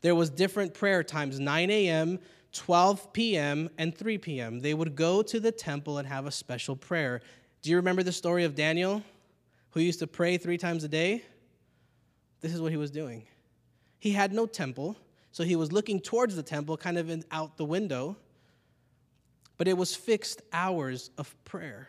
there 0.00 0.16
was 0.16 0.30
different 0.30 0.74
prayer 0.74 1.04
times 1.04 1.38
9 1.38 1.70
a.m 1.70 2.18
12 2.52 3.12
p.m 3.12 3.70
and 3.78 3.96
3 3.96 4.18
p.m 4.18 4.58
they 4.58 4.74
would 4.74 4.96
go 4.96 5.22
to 5.22 5.38
the 5.38 5.52
temple 5.52 5.98
and 5.98 6.08
have 6.08 6.26
a 6.26 6.32
special 6.32 6.74
prayer. 6.74 7.22
Do 7.62 7.70
you 7.70 7.76
remember 7.76 8.02
the 8.02 8.10
story 8.10 8.42
of 8.42 8.56
daniel 8.56 9.04
who 9.70 9.80
used 9.80 10.00
to 10.00 10.08
pray 10.08 10.38
three 10.38 10.58
times 10.58 10.82
a 10.82 10.88
day? 10.88 11.22
This 12.40 12.52
is 12.52 12.60
what 12.60 12.72
he 12.72 12.76
was 12.76 12.90
doing. 12.90 13.22
He 14.00 14.10
had 14.10 14.32
no 14.32 14.46
temple 14.46 14.96
so 15.30 15.44
he 15.44 15.54
was 15.54 15.70
looking 15.70 16.00
towards 16.00 16.34
the 16.34 16.42
temple 16.42 16.76
kind 16.76 16.98
of 16.98 17.10
in, 17.10 17.22
out 17.30 17.58
the 17.58 17.64
window 17.64 18.16
but 19.58 19.68
it 19.68 19.76
was 19.76 19.94
fixed 19.94 20.40
hours 20.52 21.10
of 21.18 21.34
prayer 21.44 21.88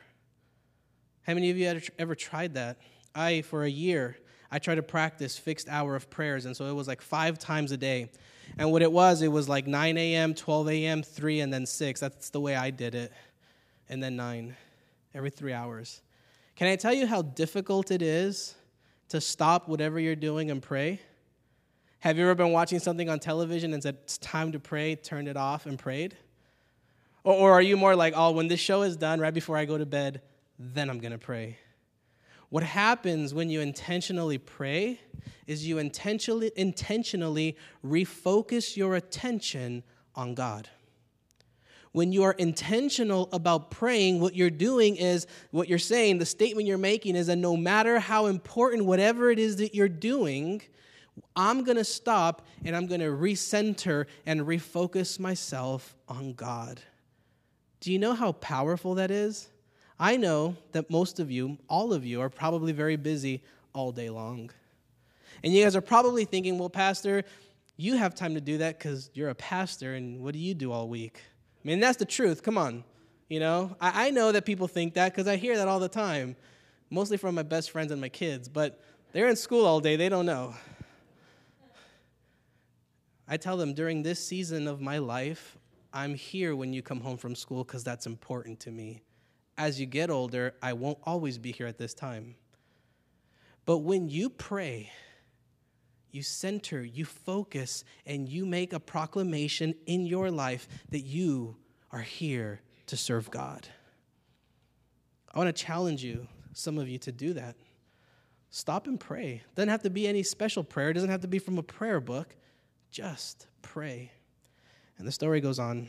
how 1.24 1.34
many 1.34 1.50
of 1.50 1.58
you 1.58 1.68
ever, 1.68 1.82
ever 1.98 2.16
tried 2.16 2.56
that 2.56 2.78
i 3.16 3.42
for 3.42 3.64
a 3.64 3.70
year 3.70 4.18
I 4.52 4.60
tried 4.60 4.76
to 4.76 4.84
practice 4.84 5.38
fixed 5.38 5.70
hour 5.70 5.96
of 5.96 6.10
prayers, 6.10 6.46
and 6.46 6.56
so 6.56 6.66
it 6.66 6.74
was 6.74 6.88
like 6.88 7.02
five 7.02 7.38
times 7.38 7.72
a 7.72 7.78
day. 7.78 8.10
And 8.58 8.72
what 8.72 8.82
it 8.82 8.92
was, 8.92 9.22
it 9.22 9.28
was 9.28 9.48
like 9.48 9.68
9 9.68 9.98
a.m., 9.98 10.34
12 10.34 10.70
a.m., 10.70 11.04
3, 11.04 11.42
and 11.42 11.54
then 11.54 11.66
6. 11.66 12.00
That's 12.00 12.32
the 12.32 12.42
way 12.42 12.56
I 12.56 12.72
did 12.72 12.96
it. 12.96 13.14
And 13.90 14.02
then 14.02 14.16
9, 14.16 14.56
every 15.14 15.30
three 15.30 15.54
hours. 15.54 16.02
Can 16.56 16.68
I 16.68 16.76
tell 16.76 16.94
you 16.94 17.06
how 17.06 17.22
difficult 17.22 17.92
it 17.92 18.02
is 18.02 18.56
to 19.10 19.22
stop 19.22 19.68
whatever 19.68 20.00
you're 20.00 20.16
doing 20.16 20.50
and 20.50 20.62
pray? 20.62 21.00
Have 22.00 22.18
you 22.18 22.24
ever 22.24 22.36
been 22.36 22.52
watching 22.52 22.80
something 22.80 23.08
on 23.08 23.20
television 23.20 23.74
and 23.74 23.84
said, 23.84 23.98
it's 24.04 24.18
time 24.18 24.52
to 24.54 24.60
pray, 24.60 24.96
turned 24.96 25.28
it 25.28 25.38
off, 25.38 25.68
and 25.68 25.78
prayed? 25.78 26.18
Or, 27.30 27.36
or 27.36 27.52
are 27.52 27.62
you 27.62 27.78
more 27.78 27.96
like, 27.96 28.16
oh, 28.18 28.32
when 28.32 28.48
this 28.48 28.60
show 28.60 28.82
is 28.82 28.98
done, 28.98 29.20
right 29.20 29.34
before 29.34 29.56
I 29.56 29.66
go 29.66 29.78
to 29.78 29.86
bed, 29.86 30.22
then 30.58 30.90
I'm 30.90 30.98
going 30.98 31.12
to 31.12 31.20
pray? 31.20 31.60
What 32.50 32.64
happens 32.64 33.36
when 33.36 33.52
you 33.52 33.62
intentionally 33.62 34.40
pray 34.40 35.00
is 35.46 35.64
you 35.68 35.78
intentionally, 35.78 36.52
intentionally 36.56 37.56
refocus 37.86 38.76
your 38.76 38.96
attention 38.96 39.84
on 40.16 40.34
God. 40.34 40.70
When 41.92 42.12
you 42.12 42.24
are 42.24 42.34
intentional 42.34 43.30
about 43.32 43.70
praying, 43.70 44.20
what 44.22 44.36
you're 44.36 44.50
doing 44.50 44.96
is 44.96 45.28
what 45.52 45.70
you're 45.70 45.78
saying, 45.78 46.18
the 46.18 46.26
statement 46.26 46.66
you're 46.66 46.80
making 46.80 47.16
is 47.16 47.28
that 47.28 47.36
no 47.36 47.56
matter 47.56 48.00
how 48.00 48.26
important 48.26 48.86
whatever 48.86 49.30
it 49.30 49.38
is 49.38 49.58
that 49.58 49.76
you're 49.76 49.88
doing, 49.88 50.64
I'm 51.36 51.64
going 51.64 51.78
to 51.78 51.84
stop 51.84 52.48
and 52.66 52.76
I'm 52.76 52.88
going 52.88 53.02
to 53.02 53.08
recenter 53.08 54.08
and 54.26 54.42
refocus 54.42 55.20
myself 55.20 55.96
on 56.08 56.34
God. 56.34 56.82
Do 57.80 57.92
you 57.94 58.00
know 58.00 58.14
how 58.14 58.34
powerful 58.34 58.96
that 58.96 59.12
is? 59.12 59.48
I 60.00 60.18
know 60.18 60.56
that 60.72 60.90
most 60.90 61.20
of 61.20 61.32
you, 61.32 61.58
all 61.70 61.94
of 61.94 62.06
you, 62.06 62.22
are 62.22 62.30
probably 62.30 62.72
very 62.72 62.96
busy 62.96 63.42
all 63.74 63.92
day 63.92 64.10
long. 64.10 64.52
And 65.44 65.54
you 65.54 65.64
guys 65.64 65.76
are 65.76 65.82
probably 65.82 66.26
thinking, 66.26 66.58
well, 66.58 66.70
Pastor, 66.70 67.24
you 67.78 67.96
have 67.96 68.16
time 68.16 68.34
to 68.34 68.42
do 68.42 68.58
that 68.58 68.78
because 68.78 69.10
you're 69.14 69.30
a 69.30 69.36
pastor, 69.36 69.96
and 69.96 70.20
what 70.22 70.34
do 70.34 70.40
you 70.40 70.54
do 70.54 70.72
all 70.72 70.90
week? 70.90 71.22
I 71.64 71.68
mean, 71.68 71.80
that's 71.80 71.98
the 71.98 72.06
truth. 72.06 72.44
Come 72.44 72.58
on. 72.58 72.84
You 73.30 73.40
know, 73.40 73.76
I, 73.80 74.08
I 74.08 74.10
know 74.10 74.32
that 74.32 74.46
people 74.46 74.68
think 74.68 74.96
that 74.96 75.14
because 75.14 75.28
I 75.28 75.36
hear 75.36 75.56
that 75.56 75.68
all 75.68 75.80
the 75.80 75.88
time, 75.88 76.36
mostly 76.90 77.16
from 77.16 77.36
my 77.36 77.44
best 77.44 77.72
friends 77.72 77.92
and 77.92 78.02
my 78.02 78.10
kids, 78.10 78.50
but 78.50 78.82
they're 79.12 79.30
in 79.30 79.36
school 79.36 79.66
all 79.66 79.80
day, 79.80 79.96
they 79.96 80.10
don't 80.10 80.26
know. 80.26 80.56
I 83.28 83.38
tell 83.38 83.58
them 83.58 83.76
during 83.76 84.02
this 84.02 84.26
season 84.26 84.68
of 84.68 84.82
my 84.82 84.98
life, 84.98 85.59
I'm 85.94 86.14
here 86.14 86.56
when 86.56 86.74
you 86.74 86.82
come 86.82 87.02
home 87.02 87.18
from 87.18 87.36
school 87.36 87.64
because 87.64 87.84
that's 87.84 88.06
important 88.06 88.60
to 88.62 88.72
me 88.72 89.02
as 89.60 89.78
you 89.78 89.86
get 89.86 90.10
older, 90.10 90.56
I 90.64 90.72
won't 90.72 91.00
always 91.04 91.38
be 91.38 91.52
here 91.52 91.68
at 91.68 91.78
this 91.78 91.94
time. 91.94 92.36
But 93.66 93.80
when 93.80 94.08
you 94.08 94.30
pray, 94.30 94.90
you 96.12 96.24
center, 96.24 96.82
you 96.82 97.04
focus, 97.04 97.84
and 98.06 98.28
you 98.30 98.46
make 98.46 98.72
a 98.72 98.80
proclamation 98.80 99.76
in 99.86 100.06
your 100.06 100.32
life 100.32 100.68
that 100.92 101.02
you 101.02 101.58
are 101.92 102.00
here 102.00 102.62
to 102.88 102.96
serve 102.96 103.30
God. 103.30 103.68
I 105.36 105.38
want 105.38 105.54
to 105.54 105.64
challenge 105.64 106.06
you, 106.06 106.26
some 106.54 106.78
of 106.78 106.88
you, 106.88 106.98
to 107.00 107.12
do 107.12 107.34
that. 107.34 107.58
Stop 108.52 108.88
and 108.88 108.98
pray. 108.98 109.44
Doesn't 109.56 109.70
have 109.70 109.84
to 109.84 109.90
be 109.90 110.08
any 110.08 110.24
special 110.24 110.64
prayer, 110.64 110.92
it 110.92 110.94
doesn't 110.94 111.10
have 111.12 111.22
to 111.22 111.28
be 111.28 111.38
from 111.38 111.58
a 111.58 111.64
prayer 111.64 112.00
book. 112.00 112.34
Just 112.92 113.48
pray. 113.62 114.14
And 115.00 115.08
the 115.08 115.12
story 115.12 115.42
goes 115.42 115.58
on. 115.58 115.88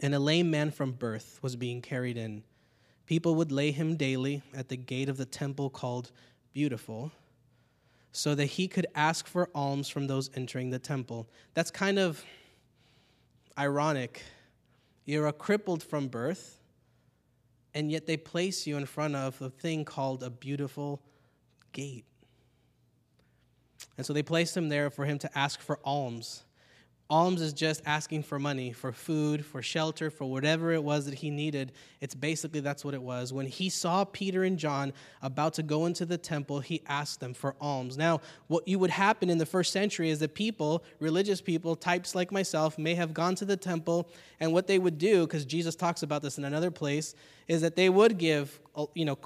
And 0.00 0.14
a 0.14 0.18
lame 0.18 0.50
man 0.50 0.70
from 0.70 0.92
birth 0.92 1.38
was 1.40 1.56
being 1.56 1.80
carried 1.80 2.18
in 2.18 2.42
People 3.06 3.36
would 3.36 3.52
lay 3.52 3.70
him 3.70 3.96
daily 3.96 4.42
at 4.52 4.68
the 4.68 4.76
gate 4.76 5.08
of 5.08 5.16
the 5.16 5.24
temple 5.24 5.70
called 5.70 6.10
Beautiful 6.52 7.12
so 8.10 8.34
that 8.34 8.46
he 8.46 8.66
could 8.66 8.86
ask 8.94 9.26
for 9.26 9.48
alms 9.54 9.88
from 9.88 10.08
those 10.08 10.30
entering 10.34 10.70
the 10.70 10.78
temple. 10.78 11.28
That's 11.54 11.70
kind 11.70 11.98
of 11.98 12.24
ironic. 13.56 14.22
You're 15.04 15.28
a 15.28 15.32
crippled 15.32 15.82
from 15.82 16.08
birth, 16.08 16.58
and 17.74 17.92
yet 17.92 18.06
they 18.06 18.16
place 18.16 18.66
you 18.66 18.76
in 18.76 18.86
front 18.86 19.14
of 19.14 19.40
a 19.40 19.50
thing 19.50 19.84
called 19.84 20.22
a 20.22 20.30
beautiful 20.30 21.00
gate. 21.72 22.06
And 23.96 24.04
so 24.04 24.12
they 24.12 24.22
placed 24.22 24.56
him 24.56 24.68
there 24.68 24.90
for 24.90 25.04
him 25.04 25.18
to 25.20 25.38
ask 25.38 25.60
for 25.60 25.78
alms. 25.84 26.42
Alms 27.08 27.40
is 27.40 27.52
just 27.52 27.82
asking 27.86 28.24
for 28.24 28.38
money, 28.38 28.72
for 28.72 28.90
food, 28.90 29.46
for 29.46 29.62
shelter, 29.62 30.10
for 30.10 30.24
whatever 30.24 30.72
it 30.72 30.82
was 30.82 31.04
that 31.04 31.14
he 31.14 31.30
needed. 31.30 31.70
It's 32.00 32.16
basically 32.16 32.58
that's 32.58 32.84
what 32.84 32.94
it 32.94 33.02
was. 33.02 33.32
When 33.32 33.46
he 33.46 33.68
saw 33.68 34.04
Peter 34.04 34.42
and 34.42 34.58
John 34.58 34.92
about 35.22 35.54
to 35.54 35.62
go 35.62 35.86
into 35.86 36.04
the 36.04 36.18
temple, 36.18 36.58
he 36.58 36.82
asked 36.86 37.20
them 37.20 37.32
for 37.32 37.54
alms. 37.60 37.96
Now, 37.96 38.22
what 38.48 38.66
you 38.66 38.80
would 38.80 38.90
happen 38.90 39.30
in 39.30 39.38
the 39.38 39.46
first 39.46 39.72
century 39.72 40.10
is 40.10 40.18
that 40.18 40.34
people, 40.34 40.82
religious 40.98 41.40
people, 41.40 41.76
types 41.76 42.16
like 42.16 42.32
myself, 42.32 42.76
may 42.76 42.96
have 42.96 43.14
gone 43.14 43.36
to 43.36 43.44
the 43.44 43.56
temple, 43.56 44.08
and 44.40 44.52
what 44.52 44.66
they 44.66 44.80
would 44.80 44.98
do, 44.98 45.26
because 45.26 45.44
Jesus 45.44 45.76
talks 45.76 46.02
about 46.02 46.22
this 46.22 46.38
in 46.38 46.44
another 46.44 46.72
place, 46.72 47.14
is 47.46 47.60
that 47.60 47.76
they 47.76 47.88
would 47.88 48.18
give, 48.18 48.58
you 48.94 49.04
know, 49.04 49.16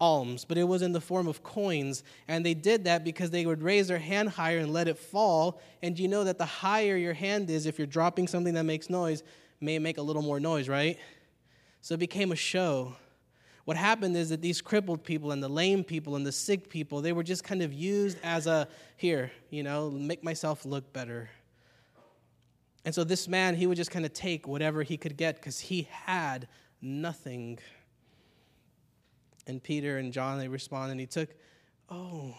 alms, 0.00 0.44
but 0.44 0.58
it 0.58 0.64
was 0.64 0.82
in 0.82 0.92
the 0.92 1.00
form 1.00 1.26
of 1.26 1.42
coins. 1.42 2.02
And 2.28 2.44
they 2.44 2.54
did 2.54 2.84
that 2.84 3.04
because 3.04 3.30
they 3.30 3.46
would 3.46 3.62
raise 3.62 3.88
their 3.88 3.98
hand 3.98 4.30
higher 4.30 4.58
and 4.58 4.72
let 4.72 4.88
it 4.88 4.98
fall. 4.98 5.60
And 5.82 5.98
you 5.98 6.08
know 6.08 6.24
that 6.24 6.38
the 6.38 6.46
higher 6.46 6.96
your 6.96 7.14
hand 7.14 7.50
is, 7.50 7.66
if 7.66 7.78
you're 7.78 7.86
dropping 7.86 8.28
something 8.28 8.54
that 8.54 8.64
makes 8.64 8.90
noise, 8.90 9.22
may 9.60 9.78
make 9.78 9.98
a 9.98 10.02
little 10.02 10.22
more 10.22 10.40
noise, 10.40 10.68
right? 10.68 10.98
So 11.80 11.94
it 11.94 12.00
became 12.00 12.32
a 12.32 12.36
show. 12.36 12.96
What 13.64 13.76
happened 13.76 14.16
is 14.16 14.28
that 14.28 14.42
these 14.42 14.60
crippled 14.60 15.04
people 15.04 15.32
and 15.32 15.42
the 15.42 15.48
lame 15.48 15.84
people 15.84 16.16
and 16.16 16.26
the 16.26 16.32
sick 16.32 16.68
people, 16.68 17.00
they 17.00 17.12
were 17.12 17.22
just 17.22 17.44
kind 17.44 17.62
of 17.62 17.72
used 17.72 18.18
as 18.22 18.46
a 18.46 18.68
here, 18.96 19.30
you 19.50 19.62
know, 19.62 19.90
make 19.90 20.22
myself 20.22 20.66
look 20.66 20.92
better. 20.92 21.30
And 22.84 22.94
so 22.94 23.04
this 23.04 23.26
man, 23.26 23.54
he 23.54 23.66
would 23.66 23.76
just 23.78 23.90
kind 23.90 24.04
of 24.04 24.12
take 24.12 24.46
whatever 24.46 24.82
he 24.82 24.98
could 24.98 25.16
get 25.16 25.36
because 25.36 25.60
he 25.60 25.88
had 25.90 26.46
nothing. 26.82 27.58
And 29.46 29.62
Peter 29.62 29.98
and 29.98 30.12
John, 30.12 30.38
they 30.38 30.48
respond, 30.48 30.90
and 30.90 31.00
he 31.00 31.06
took, 31.06 31.28
oh. 31.90 32.34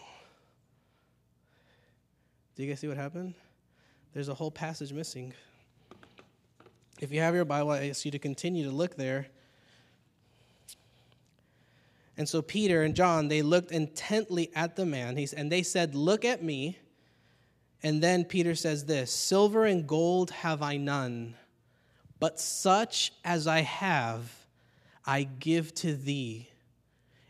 Do 2.54 2.62
you 2.62 2.68
guys 2.68 2.80
see 2.80 2.88
what 2.88 2.96
happened? 2.96 3.34
There's 4.12 4.28
a 4.28 4.34
whole 4.34 4.50
passage 4.50 4.92
missing. 4.92 5.34
If 7.00 7.12
you 7.12 7.20
have 7.20 7.34
your 7.34 7.44
Bible, 7.44 7.70
I 7.70 7.88
ask 7.88 8.04
you 8.04 8.10
to 8.10 8.18
continue 8.18 8.64
to 8.64 8.70
look 8.70 8.96
there. 8.96 9.26
And 12.16 12.26
so 12.26 12.40
Peter 12.40 12.82
and 12.82 12.94
John, 12.94 13.28
they 13.28 13.42
looked 13.42 13.70
intently 13.70 14.50
at 14.54 14.74
the 14.74 14.86
man, 14.86 15.18
and 15.36 15.52
they 15.52 15.62
said, 15.62 15.94
Look 15.94 16.24
at 16.24 16.42
me. 16.42 16.78
And 17.82 18.02
then 18.02 18.24
Peter 18.24 18.54
says 18.54 18.86
this 18.86 19.10
Silver 19.10 19.66
and 19.66 19.86
gold 19.86 20.30
have 20.30 20.62
I 20.62 20.78
none, 20.78 21.34
but 22.18 22.40
such 22.40 23.12
as 23.24 23.46
I 23.46 23.60
have, 23.60 24.32
I 25.04 25.24
give 25.24 25.74
to 25.76 25.94
thee. 25.94 26.48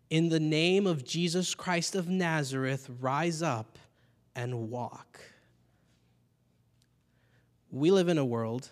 In 0.09 0.29
the 0.29 0.39
name 0.39 0.87
of 0.87 1.05
Jesus 1.05 1.55
Christ 1.55 1.97
of 1.97 2.09
Nazareth, 2.09 2.89
rise 3.01 3.43
up 3.43 3.79
and 4.37 4.71
walk. 4.71 5.21
We 7.73 7.91
live 7.91 8.09
in 8.09 8.17
a 8.17 8.25
world 8.25 8.71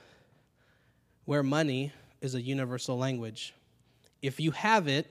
where 1.25 1.43
money 1.43 1.93
is 2.21 2.37
a 2.37 2.41
universal 2.41 2.97
language. 2.97 3.53
If 4.23 4.39
you 4.39 4.53
have 4.53 4.87
it, 4.87 5.11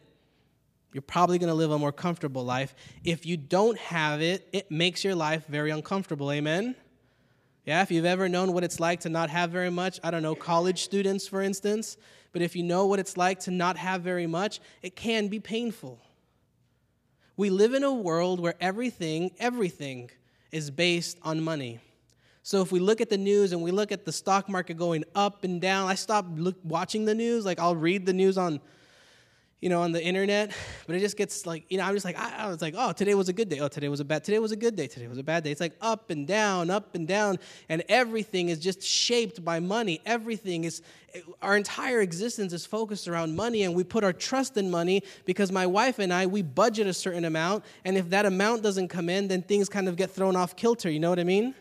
you're 0.94 1.02
probably 1.02 1.40
going 1.40 1.50
to 1.50 1.56
live 1.56 1.72
a 1.72 1.80
more 1.80 1.92
comfortable 1.92 2.46
life. 2.46 2.74
If 3.04 3.26
you 3.26 3.36
don't 3.36 3.78
have 3.80 4.22
it, 4.22 4.48
it 4.54 4.72
makes 4.72 5.04
your 5.04 5.16
life 5.16 5.46
very 5.48 5.72
uncomfortable. 5.72 6.32
Amen? 6.32 6.76
Yeah, 7.66 7.82
if 7.82 7.92
you've 7.92 8.06
ever 8.06 8.30
known 8.30 8.54
what 8.54 8.64
it's 8.64 8.80
like 8.80 9.02
to 9.02 9.10
not 9.10 9.30
have 9.30 9.50
very 9.50 9.70
much, 9.70 10.00
I 10.04 10.12
don't 10.12 10.24
know, 10.24 10.36
college 10.36 10.84
students, 10.84 11.28
for 11.28 11.42
instance, 11.42 11.98
but 12.32 12.42
if 12.42 12.56
you 12.56 12.64
know 12.64 12.86
what 12.86 13.00
it's 13.00 13.18
like 13.18 13.40
to 13.42 13.52
not 13.52 13.78
have 13.78 14.02
very 14.02 14.28
much, 14.28 14.60
it 14.82 14.96
can 14.96 15.28
be 15.28 15.40
painful. 15.40 16.00
We 17.36 17.50
live 17.50 17.74
in 17.74 17.84
a 17.84 17.92
world 17.92 18.40
where 18.40 18.56
everything, 18.62 19.32
everything 19.40 20.12
is 20.52 20.70
based 20.70 21.18
on 21.24 21.42
money. 21.42 21.80
So 22.44 22.62
if 22.62 22.72
we 22.72 22.80
look 22.80 23.02
at 23.02 23.10
the 23.10 23.18
news 23.18 23.54
and 23.54 23.64
we 23.64 23.72
look 23.72 23.92
at 23.92 24.06
the 24.06 24.12
stock 24.12 24.50
market 24.50 24.78
going 24.78 25.04
up 25.16 25.44
and 25.44 25.60
down, 25.60 25.88
I 25.88 25.96
stop 25.96 26.26
look, 26.36 26.58
watching 26.64 27.06
the 27.06 27.16
news. 27.16 27.46
Like 27.46 27.60
I'll 27.60 27.76
read 27.76 28.06
the 28.06 28.14
news 28.14 28.38
on 28.38 28.60
you 29.64 29.70
know, 29.70 29.82
on 29.82 29.94
the 29.94 30.04
internet, 30.04 30.52
but 30.86 30.98
it 30.98 31.00
just 31.00 31.16
gets 31.16 31.46
like, 31.46 31.64
you 31.70 31.78
know, 31.78 31.86
I'm 31.86 31.94
just 31.94 32.04
like, 32.04 32.20
I, 32.20 32.40
I, 32.40 32.50
was 32.50 32.62
like, 32.62 32.76
oh, 32.78 32.92
today 32.92 33.16
was 33.16 33.30
a 33.30 33.34
good 33.34 33.48
day. 33.48 33.60
Oh, 33.60 33.70
today 33.70 33.88
was 33.88 34.02
a 34.02 34.04
bad, 34.04 34.26
today 34.26 34.38
was 34.38 34.52
a 34.52 34.58
good 34.58 34.76
day. 34.76 34.88
Today 34.88 35.08
was 35.08 35.18
a 35.18 35.24
bad 35.24 35.46
day. 35.46 35.52
It's 35.52 35.62
like 35.62 35.78
up 35.80 36.10
and 36.10 36.28
down, 36.28 36.70
up 36.70 36.96
and 36.96 37.08
down, 37.08 37.40
and 37.70 37.82
everything 37.88 38.50
is 38.50 38.60
just 38.60 38.82
shaped 38.84 39.44
by 39.46 39.62
money. 39.62 40.02
Everything 40.06 40.66
is, 40.66 40.82
our 41.42 41.56
entire 41.56 42.02
existence 42.02 42.52
is 42.52 42.66
focused 42.66 43.08
around 43.08 43.38
money, 43.38 43.64
and 43.64 43.74
we 43.74 43.86
put 43.86 44.04
our 44.04 44.12
trust 44.12 44.58
in 44.58 44.70
money 44.70 45.02
because 45.24 45.50
my 45.50 45.66
wife 45.66 45.98
and 45.98 46.12
I, 46.12 46.26
we 46.26 46.42
budget 46.42 46.86
a 46.86 46.94
certain 46.94 47.24
amount, 47.24 47.64
and 47.86 47.98
if 47.98 48.10
that 48.10 48.26
amount 48.26 48.64
doesn't 48.64 48.90
come 48.90 49.08
in, 49.08 49.30
then 49.30 49.44
things 49.44 49.70
kind 49.70 49.88
of 49.88 49.96
get 49.96 50.12
thrown 50.12 50.36
off 50.36 50.58
kilter. 50.58 50.90
You 50.90 51.00
know 51.00 51.10
what 51.10 51.20
I 51.20 51.24
mean? 51.24 51.56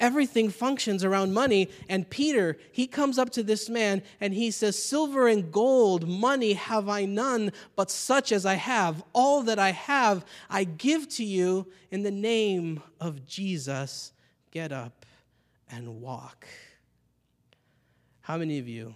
Everything 0.00 0.48
functions 0.48 1.02
around 1.02 1.34
money. 1.34 1.68
And 1.88 2.08
Peter, 2.08 2.56
he 2.70 2.86
comes 2.86 3.18
up 3.18 3.30
to 3.30 3.42
this 3.42 3.68
man 3.68 4.02
and 4.20 4.32
he 4.32 4.50
says, 4.52 4.80
Silver 4.80 5.26
and 5.26 5.50
gold, 5.50 6.08
money 6.08 6.52
have 6.52 6.88
I 6.88 7.04
none, 7.04 7.52
but 7.74 7.90
such 7.90 8.30
as 8.30 8.46
I 8.46 8.54
have, 8.54 9.02
all 9.12 9.42
that 9.42 9.58
I 9.58 9.72
have, 9.72 10.24
I 10.48 10.64
give 10.64 11.08
to 11.10 11.24
you 11.24 11.66
in 11.90 12.04
the 12.04 12.12
name 12.12 12.80
of 13.00 13.26
Jesus. 13.26 14.12
Get 14.52 14.70
up 14.70 15.04
and 15.68 16.00
walk. 16.00 16.46
How 18.20 18.38
many 18.38 18.58
of 18.58 18.68
you 18.68 18.94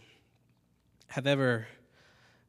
have 1.08 1.26
ever 1.26 1.66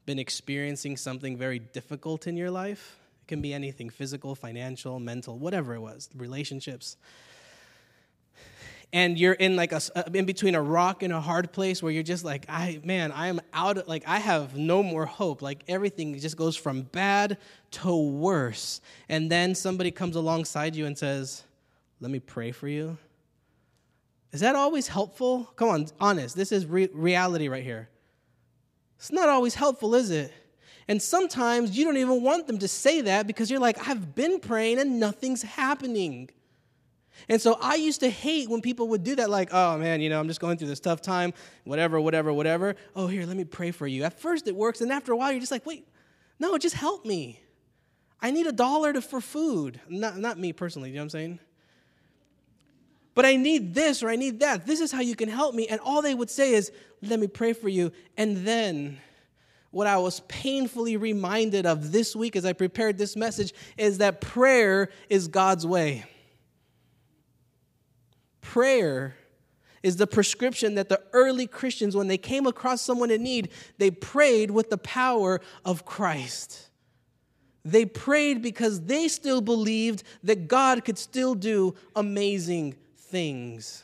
been 0.05 0.19
experiencing 0.19 0.95
something 0.97 1.37
very 1.37 1.57
difficult 1.57 2.27
in 2.27 2.37
your 2.37 2.51
life? 2.51 2.99
It 3.23 3.27
can 3.29 3.41
be 3.41 3.53
anything 3.53 3.89
physical, 3.89 4.35
financial, 4.35 4.99
mental, 4.99 5.39
whatever 5.39 5.73
it 5.73 5.79
was, 5.79 6.09
relationships 6.15 6.97
and 8.93 9.19
you're 9.19 9.33
in 9.33 9.55
like 9.55 9.71
a 9.71 9.81
uh, 9.95 10.03
in 10.13 10.25
between 10.25 10.53
a 10.53 10.61
rock 10.61 11.01
and 11.01 11.11
a 11.11 11.19
hard 11.19 11.51
place 11.51 11.81
where 11.81 11.91
you're 11.91 12.03
just 12.03 12.23
like 12.23 12.45
i 12.47 12.79
man 12.83 13.11
i 13.11 13.27
am 13.27 13.41
out 13.51 13.85
like 13.87 14.03
i 14.07 14.19
have 14.19 14.55
no 14.55 14.83
more 14.83 15.05
hope. 15.05 15.41
Like 15.41 15.63
everything 15.67 16.17
just 16.19 16.37
goes 16.37 16.55
from 16.55 16.83
bad 16.83 17.37
to 17.71 17.95
worse. 17.95 18.81
And 19.09 19.31
then 19.31 19.55
somebody 19.55 19.89
comes 19.91 20.15
alongside 20.15 20.75
you 20.75 20.85
and 20.85 20.97
says 20.97 21.43
let 21.99 22.11
me 22.11 22.19
pray 22.19 22.51
for 22.51 22.67
you. 22.67 22.97
Is 24.31 24.41
that 24.41 24.55
always 24.55 24.87
helpful? 24.87 25.45
Come 25.55 25.69
on 25.69 25.87
honest 25.99 26.35
this 26.37 26.51
is 26.51 26.65
re- 26.65 26.89
reality 26.93 27.47
right 27.47 27.63
here. 27.63 27.89
It's 28.97 29.11
not 29.11 29.27
always 29.27 29.55
helpful 29.55 29.95
is 29.95 30.11
it? 30.11 30.31
And 30.87 31.01
sometimes 31.01 31.77
you 31.77 31.85
don't 31.85 31.97
even 31.97 32.21
want 32.21 32.45
them 32.45 32.59
to 32.59 32.67
say 32.67 33.01
that 33.01 33.25
because 33.25 33.49
you're 33.49 33.59
like 33.59 33.87
i've 33.87 34.13
been 34.13 34.39
praying 34.39 34.79
and 34.79 34.99
nothing's 34.99 35.41
happening 35.41 36.29
and 37.29 37.41
so 37.41 37.57
I 37.61 37.75
used 37.75 38.01
to 38.01 38.09
hate 38.09 38.49
when 38.49 38.61
people 38.61 38.89
would 38.89 39.03
do 39.03 39.15
that, 39.15 39.29
like, 39.29 39.49
oh 39.51 39.77
man, 39.77 40.01
you 40.01 40.09
know, 40.09 40.19
I'm 40.19 40.27
just 40.27 40.39
going 40.39 40.57
through 40.57 40.67
this 40.67 40.79
tough 40.79 41.01
time, 41.01 41.33
whatever, 41.63 41.99
whatever, 42.01 42.33
whatever. 42.33 42.75
Oh, 42.95 43.07
here, 43.07 43.25
let 43.25 43.37
me 43.37 43.45
pray 43.45 43.71
for 43.71 43.87
you. 43.87 44.03
At 44.03 44.19
first 44.19 44.47
it 44.47 44.55
works, 44.55 44.81
and 44.81 44.91
after 44.91 45.11
a 45.11 45.17
while 45.17 45.31
you're 45.31 45.39
just 45.39 45.51
like, 45.51 45.65
wait, 45.65 45.87
no, 46.39 46.57
just 46.57 46.75
help 46.75 47.05
me. 47.05 47.39
I 48.21 48.31
need 48.31 48.47
a 48.47 48.51
dollar 48.51 48.93
to, 48.93 49.01
for 49.01 49.19
food. 49.19 49.79
Not, 49.89 50.17
not 50.17 50.39
me 50.39 50.53
personally, 50.53 50.89
you 50.89 50.95
know 50.95 51.01
what 51.01 51.05
I'm 51.05 51.09
saying? 51.09 51.39
But 53.15 53.25
I 53.25 53.35
need 53.35 53.73
this 53.73 54.01
or 54.01 54.09
I 54.09 54.15
need 54.15 54.39
that. 54.39 54.65
This 54.65 54.79
is 54.79 54.91
how 54.91 55.01
you 55.01 55.15
can 55.15 55.29
help 55.29 55.53
me. 55.53 55.67
And 55.67 55.79
all 55.81 56.01
they 56.01 56.15
would 56.15 56.29
say 56.29 56.53
is, 56.53 56.71
let 57.01 57.19
me 57.19 57.27
pray 57.27 57.53
for 57.53 57.69
you. 57.69 57.91
And 58.17 58.37
then 58.37 58.97
what 59.71 59.87
I 59.87 59.97
was 59.97 60.21
painfully 60.21 60.97
reminded 60.97 61.65
of 61.65 61.91
this 61.91 62.15
week 62.15 62.35
as 62.35 62.45
I 62.45 62.53
prepared 62.53 62.97
this 62.97 63.15
message 63.15 63.53
is 63.77 63.99
that 63.99 64.21
prayer 64.21 64.89
is 65.09 65.27
God's 65.27 65.65
way. 65.65 66.05
Prayer 68.43 69.15
is 69.81 69.95
the 69.97 70.05
prescription 70.05 70.75
that 70.75 70.89
the 70.89 71.01
early 71.13 71.47
Christians, 71.47 71.95
when 71.95 72.07
they 72.07 72.17
came 72.17 72.45
across 72.45 72.81
someone 72.81 73.09
in 73.09 73.23
need, 73.23 73.49
they 73.79 73.89
prayed 73.89 74.51
with 74.51 74.69
the 74.69 74.77
power 74.77 75.41
of 75.65 75.85
Christ. 75.85 76.69
They 77.65 77.85
prayed 77.85 78.41
because 78.41 78.81
they 78.81 79.07
still 79.07 79.41
believed 79.41 80.03
that 80.23 80.47
God 80.47 80.85
could 80.85 80.97
still 80.97 81.33
do 81.33 81.73
amazing 81.95 82.75
things. 82.97 83.83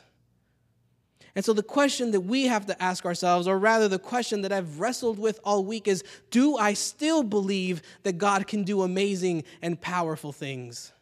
And 1.34 1.44
so, 1.44 1.52
the 1.52 1.62
question 1.62 2.10
that 2.10 2.20
we 2.20 2.46
have 2.46 2.66
to 2.66 2.82
ask 2.82 3.04
ourselves, 3.06 3.46
or 3.46 3.58
rather, 3.58 3.88
the 3.88 3.98
question 3.98 4.42
that 4.42 4.52
I've 4.52 4.80
wrestled 4.80 5.18
with 5.18 5.40
all 5.44 5.64
week, 5.64 5.88
is 5.88 6.02
Do 6.30 6.56
I 6.56 6.74
still 6.74 7.22
believe 7.22 7.82
that 8.02 8.18
God 8.18 8.46
can 8.46 8.64
do 8.64 8.82
amazing 8.82 9.44
and 9.62 9.80
powerful 9.80 10.32
things? 10.32 10.92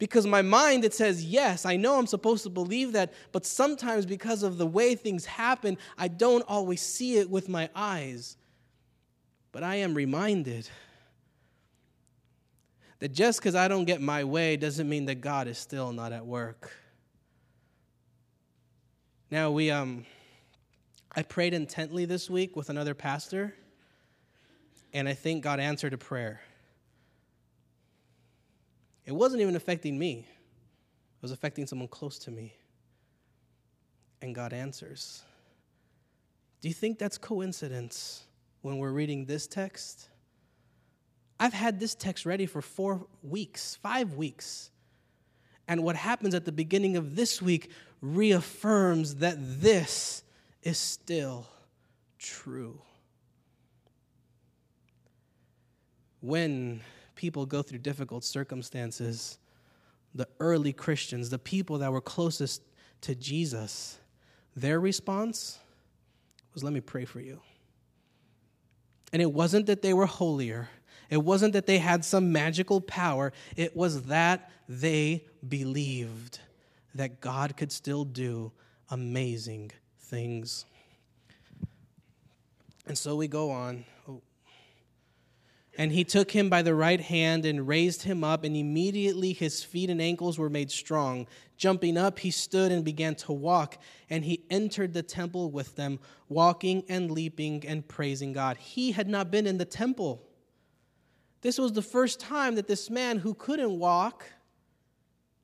Because 0.00 0.26
my 0.26 0.42
mind 0.42 0.84
it 0.84 0.92
says 0.92 1.24
yes 1.24 1.64
i 1.64 1.76
know 1.76 1.96
i'm 1.96 2.06
supposed 2.08 2.42
to 2.42 2.50
believe 2.50 2.92
that 2.92 3.12
but 3.30 3.46
sometimes 3.46 4.04
because 4.04 4.42
of 4.42 4.58
the 4.58 4.66
way 4.66 4.96
things 4.96 5.24
happen 5.24 5.78
i 5.96 6.08
don't 6.08 6.42
always 6.48 6.80
see 6.80 7.18
it 7.18 7.30
with 7.30 7.48
my 7.48 7.70
eyes. 7.76 8.36
But 9.52 9.62
i 9.62 9.76
am 9.76 9.94
reminded 9.94 10.68
that 12.98 13.12
just 13.12 13.38
because 13.38 13.54
i 13.54 13.68
don't 13.68 13.84
get 13.84 14.00
my 14.00 14.24
way 14.24 14.56
doesn't 14.56 14.88
mean 14.88 15.04
that 15.04 15.20
god 15.20 15.46
is 15.46 15.58
still 15.58 15.92
not 15.92 16.12
at 16.12 16.26
work. 16.26 16.72
Now 19.30 19.50
we 19.50 19.70
um 19.70 20.06
i 21.14 21.22
prayed 21.22 21.52
intently 21.52 22.04
this 22.04 22.30
week 22.30 22.56
with 22.56 22.70
another 22.70 22.94
pastor 22.94 23.54
and 24.92 25.08
i 25.08 25.14
think 25.14 25.44
god 25.44 25.60
answered 25.60 25.92
a 25.92 25.98
prayer 25.98 26.40
it 29.04 29.12
wasn't 29.12 29.42
even 29.42 29.56
affecting 29.56 29.98
me, 29.98 30.26
it 30.28 31.22
was 31.22 31.32
affecting 31.32 31.66
someone 31.66 31.88
close 31.88 32.18
to 32.20 32.30
me. 32.30 32.54
And 34.22 34.34
God 34.34 34.52
answers. 34.52 35.22
Do 36.60 36.68
you 36.68 36.74
think 36.74 36.98
that's 36.98 37.16
coincidence 37.16 38.24
when 38.60 38.76
we're 38.78 38.92
reading 38.92 39.24
this 39.24 39.46
text? 39.46 40.08
I've 41.38 41.54
had 41.54 41.80
this 41.80 41.94
text 41.94 42.26
ready 42.26 42.44
for 42.44 42.60
four 42.60 43.06
weeks, 43.22 43.76
five 43.76 44.14
weeks. 44.14 44.70
And 45.66 45.82
what 45.82 45.96
happens 45.96 46.34
at 46.34 46.44
the 46.44 46.52
beginning 46.52 46.96
of 46.96 47.16
this 47.16 47.40
week 47.40 47.70
reaffirms 48.02 49.16
that 49.16 49.36
this 49.38 50.22
is 50.62 50.76
still 50.76 51.46
true. 52.18 52.82
When 56.20 56.82
people 57.20 57.44
go 57.44 57.60
through 57.60 57.78
difficult 57.78 58.24
circumstances, 58.24 59.38
the 60.14 60.26
early 60.40 60.72
Christians, 60.72 61.28
the 61.28 61.38
people 61.38 61.76
that 61.78 61.92
were 61.92 62.00
closest 62.00 62.62
to 63.02 63.14
Jesus, 63.14 63.98
Their 64.56 64.80
response 64.80 65.58
was, 66.54 66.64
Let 66.64 66.72
me 66.72 66.80
pray 66.80 67.04
for 67.04 67.20
you. 67.20 67.40
And 69.12 69.20
it 69.20 69.32
wasn't 69.32 69.66
that 69.66 69.82
they 69.82 69.92
were 69.92 70.06
holier, 70.06 70.70
it 71.10 71.22
wasn't 71.22 71.52
that 71.52 71.66
they 71.66 71.78
had 71.78 72.06
some 72.06 72.32
magical 72.32 72.80
power, 72.80 73.34
it 73.54 73.76
was 73.76 74.04
that 74.04 74.50
they 74.66 75.26
believed 75.46 76.40
that 76.94 77.20
God 77.20 77.54
could 77.54 77.70
still 77.70 78.04
do 78.04 78.50
amazing 78.88 79.72
things. 79.98 80.64
And 82.86 82.96
so 82.96 83.14
we 83.14 83.28
go 83.28 83.50
on. 83.50 83.84
Oh. 84.08 84.22
And 85.78 85.92
he 85.92 86.04
took 86.04 86.32
him 86.32 86.50
by 86.50 86.62
the 86.62 86.74
right 86.74 87.00
hand 87.00 87.46
and 87.46 87.66
raised 87.66 88.02
him 88.02 88.24
up, 88.24 88.44
and 88.44 88.56
immediately 88.56 89.32
his 89.32 89.62
feet 89.62 89.88
and 89.88 90.02
ankles 90.02 90.38
were 90.38 90.50
made 90.50 90.70
strong. 90.70 91.26
Jumping 91.56 91.96
up, 91.96 92.18
he 92.18 92.30
stood 92.30 92.72
and 92.72 92.84
began 92.84 93.14
to 93.16 93.32
walk, 93.32 93.78
and 94.08 94.24
he 94.24 94.44
entered 94.50 94.92
the 94.92 95.02
temple 95.02 95.50
with 95.50 95.76
them, 95.76 96.00
walking 96.28 96.84
and 96.88 97.10
leaping 97.10 97.64
and 97.66 97.86
praising 97.86 98.32
God. 98.32 98.56
He 98.56 98.92
had 98.92 99.08
not 99.08 99.30
been 99.30 99.46
in 99.46 99.58
the 99.58 99.64
temple. 99.64 100.26
This 101.42 101.58
was 101.58 101.72
the 101.72 101.82
first 101.82 102.20
time 102.20 102.56
that 102.56 102.66
this 102.66 102.90
man 102.90 103.18
who 103.18 103.34
couldn't 103.34 103.78
walk 103.78 104.26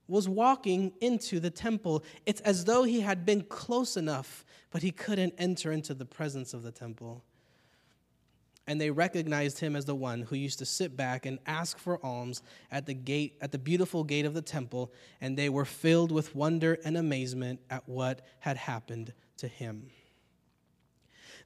was 0.09 0.29
walking 0.29 0.93
into 1.01 1.41
the 1.41 1.51
temple. 1.51 2.05
It's 2.27 2.41
as 2.43 2.65
though 2.65 2.83
he 2.83 3.01
had 3.01 3.25
been 3.25 3.43
close 3.43 3.97
enough, 3.97 4.45
but 4.71 4.83
he 4.83 4.91
couldn't 4.91 5.35
enter 5.39 5.73
into 5.73 5.95
the 5.95 6.05
presence 6.05 6.53
of 6.53 6.63
the 6.63 6.73
temple. 6.73 7.25
And 8.69 8.81
they 8.81 8.91
recognized 8.91 9.61
him 9.61 9.77
as 9.77 9.85
the 9.85 9.95
one 9.95 10.23
who 10.23 10.35
used 10.35 10.59
to 10.59 10.67
sit 10.67 10.97
back 10.97 11.25
and 11.25 11.39
ask 11.47 11.79
for 11.79 12.05
alms 12.05 12.43
at 12.71 12.87
the 12.87 12.95
gate 12.95 13.37
at 13.41 13.53
the 13.53 13.59
beautiful 13.59 14.03
gate 14.03 14.25
of 14.25 14.35
the 14.35 14.43
temple, 14.43 14.93
and 15.21 15.37
they 15.37 15.49
were 15.49 15.65
filled 15.65 16.11
with 16.11 16.35
wonder 16.35 16.79
and 16.85 16.97
amazement 16.97 17.61
at 17.71 17.89
what 17.89 18.27
had 18.41 18.57
happened 18.57 19.13
to 19.37 19.47
him. 19.47 19.91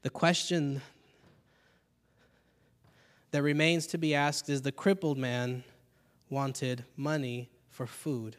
The 0.03 0.11
question 0.11 0.81
that 3.33 3.43
remains 3.43 3.87
to 3.89 3.99
be 3.99 4.15
asked 4.15 4.49
is 4.49 4.63
the 4.63 4.73
crippled 4.73 5.19
man 5.19 5.63
wanted 6.31 6.85
money 6.97 7.51
for 7.69 7.87
food. 7.87 8.37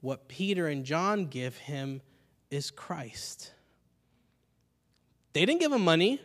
What 0.00 0.28
Peter 0.28 0.68
and 0.68 0.84
John 0.84 1.26
give 1.26 1.56
him 1.56 2.02
is 2.50 2.70
Christ. 2.70 3.52
They 5.32 5.44
didn't 5.46 5.60
give 5.60 5.72
him 5.72 5.82
money. 5.82 6.20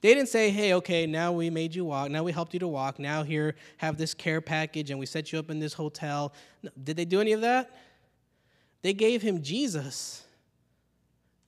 They 0.00 0.14
didn't 0.14 0.28
say, 0.28 0.50
hey, 0.50 0.74
okay, 0.74 1.06
now 1.06 1.32
we 1.32 1.50
made 1.50 1.74
you 1.74 1.84
walk. 1.84 2.10
Now 2.10 2.22
we 2.22 2.30
helped 2.30 2.54
you 2.54 2.60
to 2.60 2.68
walk. 2.68 2.98
Now 2.98 3.24
here, 3.24 3.56
have 3.78 3.96
this 3.96 4.14
care 4.14 4.40
package 4.40 4.90
and 4.90 5.00
we 5.00 5.06
set 5.06 5.32
you 5.32 5.38
up 5.38 5.50
in 5.50 5.58
this 5.58 5.72
hotel. 5.72 6.32
Did 6.82 6.96
they 6.96 7.04
do 7.04 7.20
any 7.20 7.32
of 7.32 7.40
that? 7.40 7.70
They 8.82 8.92
gave 8.92 9.22
him 9.22 9.42
Jesus. 9.42 10.22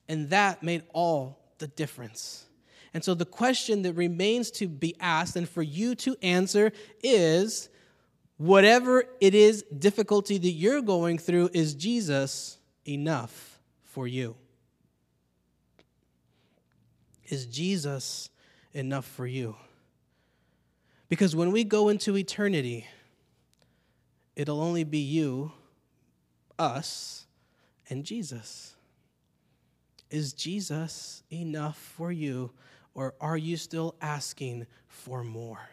And 0.09 0.29
that 0.31 0.63
made 0.63 0.83
all 0.93 1.39
the 1.59 1.67
difference. 1.67 2.45
And 2.93 3.01
so 3.01 3.13
the 3.13 3.25
question 3.25 3.83
that 3.83 3.93
remains 3.93 4.51
to 4.51 4.67
be 4.67 4.95
asked 4.99 5.37
and 5.37 5.47
for 5.47 5.61
you 5.61 5.95
to 5.95 6.17
answer 6.21 6.73
is 7.01 7.69
whatever 8.35 9.05
it 9.21 9.33
is, 9.33 9.63
difficulty 9.63 10.37
that 10.37 10.51
you're 10.51 10.81
going 10.81 11.17
through, 11.17 11.51
is 11.53 11.73
Jesus 11.73 12.57
enough 12.85 13.59
for 13.83 14.07
you? 14.07 14.35
Is 17.29 17.45
Jesus 17.45 18.30
enough 18.73 19.05
for 19.05 19.27
you? 19.27 19.55
Because 21.09 21.35
when 21.35 21.51
we 21.51 21.63
go 21.63 21.89
into 21.89 22.17
eternity, 22.17 22.87
it'll 24.35 24.61
only 24.61 24.83
be 24.83 24.99
you, 24.99 25.51
us, 26.57 27.25
and 27.89 28.05
Jesus. 28.05 28.75
Is 30.09 30.33
Jesus 30.33 31.23
enough 31.31 31.77
for 31.77 32.11
you, 32.11 32.51
or 32.93 33.13
are 33.19 33.37
you 33.37 33.57
still 33.57 33.95
asking 34.01 34.67
for 34.87 35.23
more? 35.23 35.69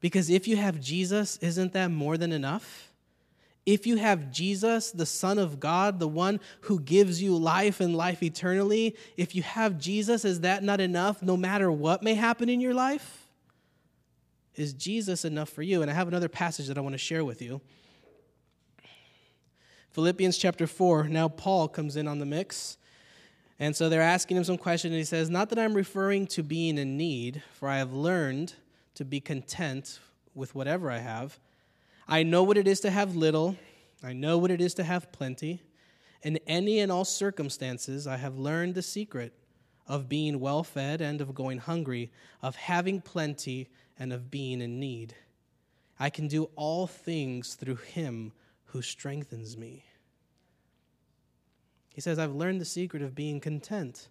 Because 0.00 0.30
if 0.30 0.48
you 0.48 0.56
have 0.56 0.80
Jesus, 0.80 1.36
isn't 1.38 1.72
that 1.72 1.90
more 1.90 2.16
than 2.16 2.32
enough? 2.32 2.89
If 3.66 3.86
you 3.86 3.96
have 3.96 4.30
Jesus, 4.30 4.90
the 4.90 5.06
Son 5.06 5.38
of 5.38 5.60
God, 5.60 6.00
the 6.00 6.08
one 6.08 6.40
who 6.62 6.80
gives 6.80 7.22
you 7.22 7.36
life 7.36 7.80
and 7.80 7.94
life 7.94 8.22
eternally, 8.22 8.96
if 9.16 9.34
you 9.34 9.42
have 9.42 9.78
Jesus, 9.78 10.24
is 10.24 10.40
that 10.40 10.62
not 10.62 10.80
enough 10.80 11.22
no 11.22 11.36
matter 11.36 11.70
what 11.70 12.02
may 12.02 12.14
happen 12.14 12.48
in 12.48 12.60
your 12.60 12.74
life? 12.74 13.26
Is 14.56 14.72
Jesus 14.72 15.24
enough 15.24 15.48
for 15.48 15.62
you? 15.62 15.82
And 15.82 15.90
I 15.90 15.94
have 15.94 16.08
another 16.08 16.28
passage 16.28 16.66
that 16.68 16.78
I 16.78 16.80
want 16.80 16.94
to 16.94 16.98
share 16.98 17.24
with 17.24 17.40
you. 17.40 17.60
Philippians 19.90 20.38
chapter 20.38 20.66
4. 20.66 21.08
Now, 21.08 21.28
Paul 21.28 21.68
comes 21.68 21.96
in 21.96 22.08
on 22.08 22.18
the 22.18 22.26
mix. 22.26 22.78
And 23.58 23.76
so 23.76 23.88
they're 23.88 24.00
asking 24.00 24.38
him 24.38 24.44
some 24.44 24.56
questions, 24.56 24.92
and 24.92 24.98
he 24.98 25.04
says, 25.04 25.28
Not 25.28 25.50
that 25.50 25.58
I'm 25.58 25.74
referring 25.74 26.26
to 26.28 26.42
being 26.42 26.78
in 26.78 26.96
need, 26.96 27.42
for 27.52 27.68
I 27.68 27.76
have 27.76 27.92
learned 27.92 28.54
to 28.94 29.04
be 29.04 29.20
content 29.20 29.98
with 30.34 30.54
whatever 30.54 30.90
I 30.90 30.98
have. 30.98 31.38
I 32.12 32.24
know 32.24 32.42
what 32.42 32.58
it 32.58 32.66
is 32.66 32.80
to 32.80 32.90
have 32.90 33.14
little, 33.14 33.56
I 34.02 34.12
know 34.14 34.36
what 34.36 34.50
it 34.50 34.60
is 34.60 34.74
to 34.74 34.82
have 34.82 35.12
plenty. 35.12 35.62
In 36.24 36.40
any 36.48 36.80
and 36.80 36.90
all 36.90 37.04
circumstances, 37.04 38.08
I 38.08 38.16
have 38.16 38.36
learned 38.36 38.74
the 38.74 38.82
secret 38.82 39.32
of 39.86 40.08
being 40.08 40.40
well 40.40 40.64
fed 40.64 41.00
and 41.00 41.20
of 41.20 41.36
going 41.36 41.58
hungry, 41.58 42.10
of 42.42 42.56
having 42.56 43.00
plenty 43.00 43.68
and 43.96 44.12
of 44.12 44.28
being 44.28 44.60
in 44.60 44.80
need. 44.80 45.14
I 46.00 46.10
can 46.10 46.26
do 46.26 46.50
all 46.56 46.88
things 46.88 47.54
through 47.54 47.76
him 47.76 48.32
who 48.64 48.82
strengthens 48.82 49.56
me. 49.56 49.84
He 51.94 52.00
says, 52.00 52.18
I've 52.18 52.34
learned 52.34 52.60
the 52.60 52.64
secret 52.64 53.02
of 53.02 53.14
being 53.14 53.38
content. 53.38 54.08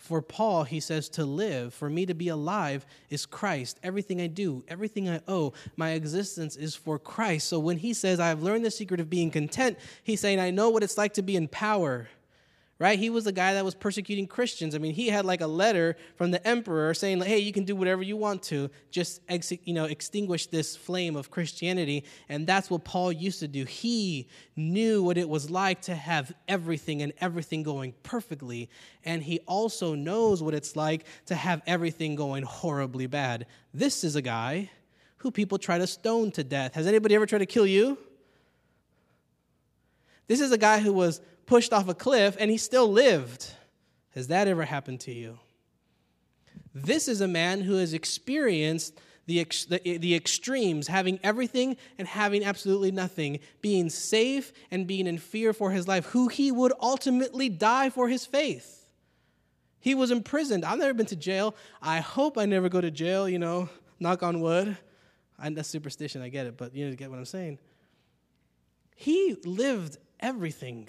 For 0.00 0.22
Paul, 0.22 0.64
he 0.64 0.80
says, 0.80 1.08
to 1.10 1.24
live, 1.24 1.74
for 1.74 1.88
me 1.88 2.06
to 2.06 2.14
be 2.14 2.28
alive 2.28 2.86
is 3.10 3.26
Christ. 3.26 3.78
Everything 3.82 4.20
I 4.20 4.26
do, 4.26 4.64
everything 4.66 5.08
I 5.08 5.20
owe, 5.28 5.52
my 5.76 5.90
existence 5.90 6.56
is 6.56 6.74
for 6.74 6.98
Christ. 6.98 7.48
So 7.48 7.60
when 7.60 7.76
he 7.76 7.92
says, 7.92 8.18
I've 8.18 8.42
learned 8.42 8.64
the 8.64 8.70
secret 8.70 8.98
of 8.98 9.10
being 9.10 9.30
content, 9.30 9.78
he's 10.02 10.20
saying, 10.20 10.40
I 10.40 10.50
know 10.50 10.70
what 10.70 10.82
it's 10.82 10.98
like 10.98 11.14
to 11.14 11.22
be 11.22 11.36
in 11.36 11.48
power 11.48 12.08
right? 12.80 12.98
He 12.98 13.10
was 13.10 13.24
the 13.24 13.32
guy 13.32 13.52
that 13.54 13.64
was 13.64 13.74
persecuting 13.74 14.26
Christians. 14.26 14.74
I 14.74 14.78
mean, 14.78 14.94
he 14.94 15.08
had 15.08 15.26
like 15.26 15.42
a 15.42 15.46
letter 15.46 15.96
from 16.16 16.30
the 16.30 16.44
emperor 16.48 16.94
saying, 16.94 17.18
like, 17.18 17.28
"Hey, 17.28 17.38
you 17.38 17.52
can 17.52 17.64
do 17.64 17.76
whatever 17.76 18.02
you 18.02 18.16
want 18.16 18.42
to, 18.44 18.70
just 18.90 19.20
ex- 19.28 19.52
you 19.64 19.74
know, 19.74 19.84
extinguish 19.84 20.46
this 20.46 20.74
flame 20.74 21.14
of 21.14 21.30
Christianity." 21.30 22.04
And 22.30 22.46
that's 22.46 22.70
what 22.70 22.84
Paul 22.84 23.12
used 23.12 23.40
to 23.40 23.48
do. 23.48 23.66
He 23.66 24.28
knew 24.56 25.02
what 25.02 25.18
it 25.18 25.28
was 25.28 25.50
like 25.50 25.82
to 25.82 25.94
have 25.94 26.32
everything 26.48 27.02
and 27.02 27.12
everything 27.20 27.62
going 27.62 27.92
perfectly, 28.02 28.70
and 29.04 29.22
he 29.22 29.40
also 29.40 29.94
knows 29.94 30.42
what 30.42 30.54
it's 30.54 30.74
like 30.74 31.04
to 31.26 31.34
have 31.34 31.60
everything 31.66 32.16
going 32.16 32.44
horribly 32.44 33.06
bad. 33.06 33.46
This 33.74 34.02
is 34.04 34.16
a 34.16 34.22
guy 34.22 34.70
who 35.18 35.30
people 35.30 35.58
try 35.58 35.76
to 35.76 35.86
stone 35.86 36.30
to 36.32 36.42
death. 36.42 36.74
Has 36.74 36.86
anybody 36.86 37.14
ever 37.14 37.26
tried 37.26 37.40
to 37.40 37.46
kill 37.46 37.66
you? 37.66 37.98
This 40.28 40.40
is 40.40 40.50
a 40.50 40.58
guy 40.58 40.78
who 40.78 40.94
was 40.94 41.20
pushed 41.50 41.72
off 41.72 41.88
a 41.88 41.94
cliff 41.94 42.36
and 42.38 42.48
he 42.48 42.56
still 42.56 42.86
lived. 42.86 43.52
Has 44.14 44.28
that 44.28 44.46
ever 44.46 44.64
happened 44.64 45.00
to 45.00 45.12
you? 45.12 45.40
This 46.72 47.08
is 47.08 47.20
a 47.20 47.26
man 47.26 47.60
who 47.60 47.74
has 47.74 47.92
experienced 47.92 48.96
the, 49.26 49.40
ex- 49.40 49.64
the, 49.64 49.80
the, 49.98 50.14
extremes, 50.14 50.86
having 50.86 51.18
everything 51.24 51.76
and 51.98 52.06
having 52.06 52.44
absolutely 52.44 52.92
nothing, 52.92 53.40
being 53.62 53.90
safe 53.90 54.52
and 54.70 54.86
being 54.86 55.08
in 55.08 55.18
fear 55.18 55.52
for 55.52 55.72
his 55.72 55.88
life, 55.88 56.06
who 56.06 56.28
he 56.28 56.52
would 56.52 56.72
ultimately 56.80 57.48
die 57.48 57.90
for 57.90 58.08
his 58.08 58.24
faith. 58.24 58.88
He 59.80 59.96
was 59.96 60.12
imprisoned. 60.12 60.64
I've 60.64 60.78
never 60.78 60.94
been 60.94 61.06
to 61.06 61.16
jail. 61.16 61.56
I 61.82 61.98
hope 61.98 62.38
I 62.38 62.46
never 62.46 62.68
go 62.68 62.80
to 62.80 62.92
jail, 62.92 63.28
you 63.28 63.40
know, 63.40 63.68
knock 63.98 64.22
on 64.22 64.40
wood. 64.40 64.76
I, 65.36 65.50
that's 65.50 65.68
superstition, 65.68 66.22
I 66.22 66.28
get 66.28 66.46
it, 66.46 66.56
but 66.56 66.76
you 66.76 66.88
know, 66.88 66.94
get 66.94 67.10
what 67.10 67.18
I'm 67.18 67.24
saying. 67.24 67.58
He 68.94 69.36
lived 69.44 69.96
everything. 70.20 70.88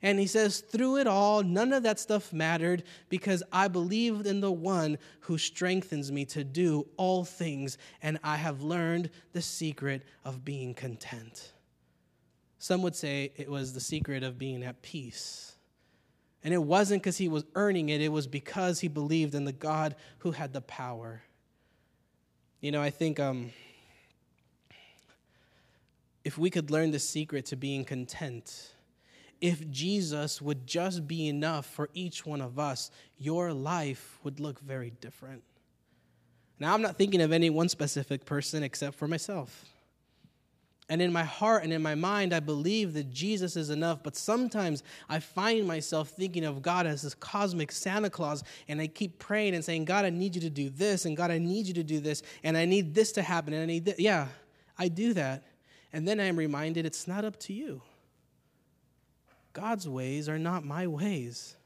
And 0.00 0.20
he 0.20 0.26
says, 0.28 0.60
through 0.60 0.98
it 0.98 1.08
all, 1.08 1.42
none 1.42 1.72
of 1.72 1.82
that 1.82 1.98
stuff 1.98 2.32
mattered 2.32 2.84
because 3.08 3.42
I 3.52 3.66
believed 3.66 4.26
in 4.26 4.40
the 4.40 4.52
one 4.52 4.98
who 5.20 5.38
strengthens 5.38 6.12
me 6.12 6.24
to 6.26 6.44
do 6.44 6.86
all 6.96 7.24
things, 7.24 7.78
and 8.00 8.18
I 8.22 8.36
have 8.36 8.62
learned 8.62 9.10
the 9.32 9.42
secret 9.42 10.04
of 10.24 10.44
being 10.44 10.72
content. 10.72 11.52
Some 12.58 12.82
would 12.82 12.94
say 12.94 13.32
it 13.36 13.48
was 13.48 13.72
the 13.72 13.80
secret 13.80 14.22
of 14.22 14.38
being 14.38 14.62
at 14.62 14.82
peace. 14.82 15.56
And 16.44 16.54
it 16.54 16.62
wasn't 16.62 17.02
because 17.02 17.18
he 17.18 17.28
was 17.28 17.44
earning 17.56 17.88
it, 17.88 18.00
it 18.00 18.12
was 18.12 18.28
because 18.28 18.78
he 18.78 18.88
believed 18.88 19.34
in 19.34 19.44
the 19.44 19.52
God 19.52 19.96
who 20.18 20.30
had 20.30 20.52
the 20.52 20.60
power. 20.60 21.22
You 22.60 22.70
know, 22.70 22.80
I 22.80 22.90
think 22.90 23.18
um, 23.18 23.50
if 26.24 26.38
we 26.38 26.50
could 26.50 26.70
learn 26.70 26.92
the 26.92 26.98
secret 27.00 27.46
to 27.46 27.56
being 27.56 27.84
content, 27.84 28.74
if 29.40 29.70
Jesus 29.70 30.42
would 30.42 30.66
just 30.66 31.06
be 31.06 31.28
enough 31.28 31.66
for 31.66 31.88
each 31.94 32.26
one 32.26 32.40
of 32.40 32.58
us, 32.58 32.90
your 33.18 33.52
life 33.52 34.18
would 34.24 34.40
look 34.40 34.60
very 34.60 34.90
different. 35.00 35.42
Now, 36.58 36.74
I'm 36.74 36.82
not 36.82 36.96
thinking 36.96 37.20
of 37.20 37.32
any 37.32 37.50
one 37.50 37.68
specific 37.68 38.24
person 38.24 38.62
except 38.62 38.96
for 38.96 39.06
myself. 39.06 39.64
And 40.90 41.02
in 41.02 41.12
my 41.12 41.22
heart 41.22 41.64
and 41.64 41.72
in 41.72 41.82
my 41.82 41.94
mind, 41.94 42.32
I 42.32 42.40
believe 42.40 42.94
that 42.94 43.10
Jesus 43.10 43.56
is 43.56 43.68
enough. 43.68 44.02
But 44.02 44.16
sometimes 44.16 44.82
I 45.08 45.20
find 45.20 45.66
myself 45.66 46.08
thinking 46.08 46.44
of 46.44 46.62
God 46.62 46.86
as 46.86 47.02
this 47.02 47.14
cosmic 47.14 47.70
Santa 47.70 48.08
Claus, 48.08 48.42
and 48.68 48.80
I 48.80 48.86
keep 48.86 49.18
praying 49.18 49.54
and 49.54 49.62
saying, 49.62 49.84
God, 49.84 50.06
I 50.06 50.10
need 50.10 50.34
you 50.34 50.40
to 50.40 50.50
do 50.50 50.70
this, 50.70 51.04
and 51.04 51.16
God, 51.16 51.30
I 51.30 51.38
need 51.38 51.66
you 51.66 51.74
to 51.74 51.84
do 51.84 52.00
this, 52.00 52.22
and 52.42 52.56
I 52.56 52.64
need 52.64 52.94
this 52.94 53.12
to 53.12 53.22
happen, 53.22 53.52
and 53.52 53.62
I 53.62 53.66
need. 53.66 53.94
Yeah, 53.98 54.28
I 54.78 54.88
do 54.88 55.12
that. 55.12 55.44
And 55.92 56.08
then 56.08 56.20
I 56.20 56.24
am 56.24 56.36
reminded 56.36 56.86
it's 56.86 57.06
not 57.06 57.24
up 57.24 57.38
to 57.40 57.52
you. 57.52 57.82
God's 59.58 59.88
ways 59.88 60.28
are 60.28 60.38
not 60.38 60.64
my 60.64 60.86
ways. 60.86 61.56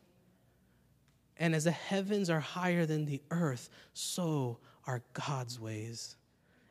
And 1.36 1.54
as 1.54 1.64
the 1.64 1.72
heavens 1.72 2.30
are 2.30 2.40
higher 2.40 2.86
than 2.86 3.04
the 3.04 3.20
earth, 3.30 3.68
so 3.92 4.58
are 4.86 5.02
God's 5.12 5.60
ways. 5.60 6.16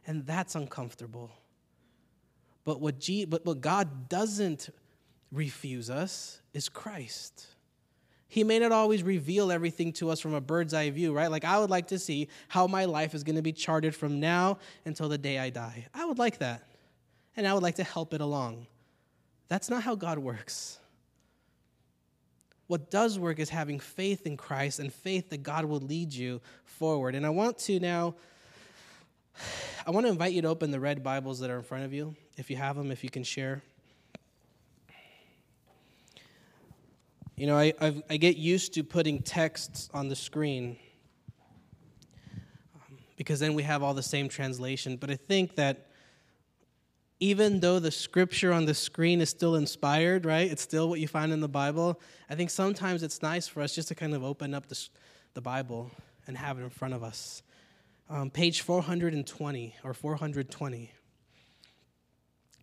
And 0.08 0.26
that's 0.26 0.56
uncomfortable. 0.56 1.30
But 2.66 2.82
what, 2.82 3.00
G, 3.00 3.26
but 3.26 3.46
what 3.46 3.62
God 3.62 4.10
doesn't 4.10 4.72
refuse 5.32 5.92
us 5.92 6.42
is 6.56 6.70
Christ. 6.70 7.46
He 8.28 8.44
may 8.44 8.58
not 8.58 8.72
always 8.72 9.04
reveal 9.04 9.52
everything 9.52 9.94
to 9.94 10.10
us 10.10 10.20
from 10.20 10.34
a 10.34 10.42
bird's 10.42 10.74
eye 10.74 10.90
view, 10.90 11.14
right? 11.14 11.30
Like, 11.30 11.46
I 11.46 11.60
would 11.60 11.70
like 11.70 11.90
to 11.90 12.00
see 12.00 12.30
how 12.48 12.66
my 12.66 12.86
life 12.86 13.14
is 13.14 13.24
going 13.24 13.36
to 13.36 13.44
be 13.44 13.54
charted 13.54 13.94
from 13.94 14.20
now 14.20 14.58
until 14.86 15.08
the 15.08 15.20
day 15.20 15.38
I 15.38 15.52
die. 15.52 15.86
I 15.94 16.06
would 16.06 16.18
like 16.18 16.40
that. 16.40 16.64
And 17.38 17.46
I 17.46 17.54
would 17.54 17.62
like 17.62 17.76
to 17.76 17.84
help 17.84 18.16
it 18.16 18.22
along. 18.22 18.66
That's 19.50 19.70
not 19.70 19.84
how 19.84 19.94
God 19.94 20.18
works. 20.18 20.80
What 22.72 22.90
does 22.90 23.20
work 23.20 23.40
is 23.40 23.50
having 23.50 23.82
faith 23.82 24.26
in 24.26 24.38
Christ 24.38 24.80
and 24.80 24.94
faith 24.94 25.32
that 25.32 25.44
God 25.44 25.66
will 25.66 25.82
lead 25.82 26.14
you 26.14 26.40
forward. 26.64 27.16
And 27.16 27.26
I 27.26 27.30
want 27.30 27.58
to 27.60 27.82
now 27.82 28.16
I 29.86 29.92
want 29.92 30.06
to 30.06 30.10
invite 30.10 30.32
you 30.32 30.42
to 30.44 30.48
open 30.48 30.72
the 30.72 30.80
red 30.80 31.04
Bibles 31.04 31.42
that 31.42 31.50
are 31.50 31.58
in 31.58 31.64
front 31.64 31.84
of 31.84 31.92
you, 31.92 32.16
if 32.38 32.50
you 32.50 32.56
have 32.56 32.78
them, 32.78 32.90
if 32.90 33.04
you 33.04 33.10
can 33.10 33.26
share. 33.26 33.62
You 37.36 37.48
know, 37.48 37.58
I, 37.58 37.74
I've, 37.82 38.02
i 38.10 38.16
get 38.16 38.38
used 38.38 38.74
to 38.76 38.86
putting 38.86 39.22
texts 39.22 39.90
on 39.94 40.08
the 40.08 40.16
screen 40.16 40.78
um, 42.74 42.98
because 43.18 43.42
then 43.42 43.54
we 43.54 43.64
have 43.64 43.84
all 43.84 43.94
the 43.94 44.02
same 44.02 44.30
translation. 44.30 44.96
But 44.96 45.12
I 45.12 45.18
think 45.18 45.56
that 45.56 45.91
even 47.22 47.60
though 47.60 47.80
the 47.80 47.92
scripture 47.92 48.52
on 48.52 48.66
the 48.66 48.74
screen 48.74 49.22
is 49.22 49.30
still 49.30 49.56
inspired, 49.56 50.26
right? 50.26 50.52
It's 50.52 50.64
still 50.64 50.90
what 50.90 51.00
you 51.00 51.08
find 51.08 51.32
in 51.32 51.40
the 51.40 51.48
Bible. 51.48 52.02
I 52.30 52.36
think 52.36 52.50
sometimes 52.50 53.04
it's 53.04 53.22
nice 53.22 53.48
for 53.48 53.62
us 53.62 53.74
just 53.74 53.88
to 53.90 53.96
kind 53.96 54.14
of 54.14 54.24
open 54.24 54.54
up 54.54 54.68
the, 54.68 54.90
the 55.36 55.42
Bible 55.42 55.92
and 56.28 56.36
have 56.36 56.60
it 56.60 56.64
in 56.64 56.70
front 56.72 56.96
of 56.96 57.04
us 57.04 57.44
um, 58.12 58.30
page 58.30 58.62
420 58.62 59.76
or 59.86 59.94
420, 59.94 60.92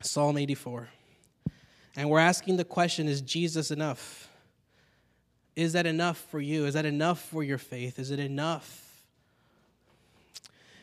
Psalm 0.02 0.36
84. 0.36 0.88
And 1.96 2.10
we're 2.10 2.18
asking 2.18 2.58
the 2.58 2.64
question 2.64 3.08
Is 3.08 3.22
Jesus 3.22 3.70
enough? 3.70 4.28
Is 5.56 5.72
that 5.72 5.86
enough 5.86 6.18
for 6.30 6.40
you? 6.40 6.66
Is 6.66 6.74
that 6.74 6.84
enough 6.84 7.20
for 7.20 7.42
your 7.42 7.58
faith? 7.58 7.98
Is 7.98 8.10
it 8.10 8.20
enough? 8.20 9.02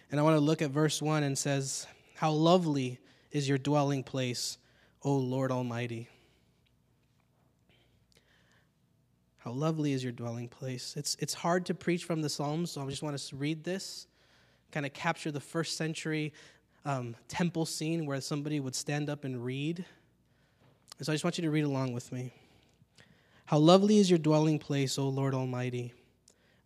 And 0.10 0.20
I 0.20 0.24
want 0.24 0.36
to 0.36 0.42
look 0.42 0.62
at 0.62 0.72
verse 0.72 1.02
1 1.02 1.24
and 1.24 1.38
says, 1.38 1.86
How 2.16 2.32
lovely 2.32 3.00
is 3.36 3.50
your 3.50 3.58
dwelling 3.58 4.02
place, 4.02 4.58
O 5.04 5.14
Lord 5.14 5.52
Almighty. 5.52 6.08
How 9.40 9.52
lovely 9.52 9.92
is 9.92 10.02
your 10.02 10.14
dwelling 10.14 10.48
place. 10.48 10.94
It's, 10.96 11.18
it's 11.20 11.34
hard 11.34 11.66
to 11.66 11.74
preach 11.74 12.06
from 12.06 12.22
the 12.22 12.30
Psalms, 12.30 12.72
so 12.72 12.82
I 12.82 12.90
just 12.90 13.04
want 13.04 13.18
to 13.18 13.36
read 13.36 13.66
this 13.66 14.08
kind 14.72 14.86
of 14.86 14.94
capture 14.94 15.32
the 15.32 15.42
first 15.42 15.76
century 15.76 16.32
um, 16.86 17.14
temple 17.28 17.66
scene 17.66 18.06
where 18.06 18.22
somebody 18.22 18.62
would 18.62 18.74
stand 18.74 19.10
up 19.10 19.26
and 19.26 19.44
read. 19.44 19.84
So 21.02 21.12
I 21.12 21.16
just 21.16 21.26
want 21.26 21.38
you 21.38 21.42
to 21.42 21.52
read 21.52 21.66
along 21.66 21.92
with 21.92 22.14
me. 22.14 22.32
How 23.48 23.58
lovely 23.58 23.98
is 23.98 24.10
your 24.10 24.18
dwelling 24.18 24.60
place, 24.60 24.98
O 24.98 25.10
Lord 25.10 25.34
Almighty! 25.34 25.92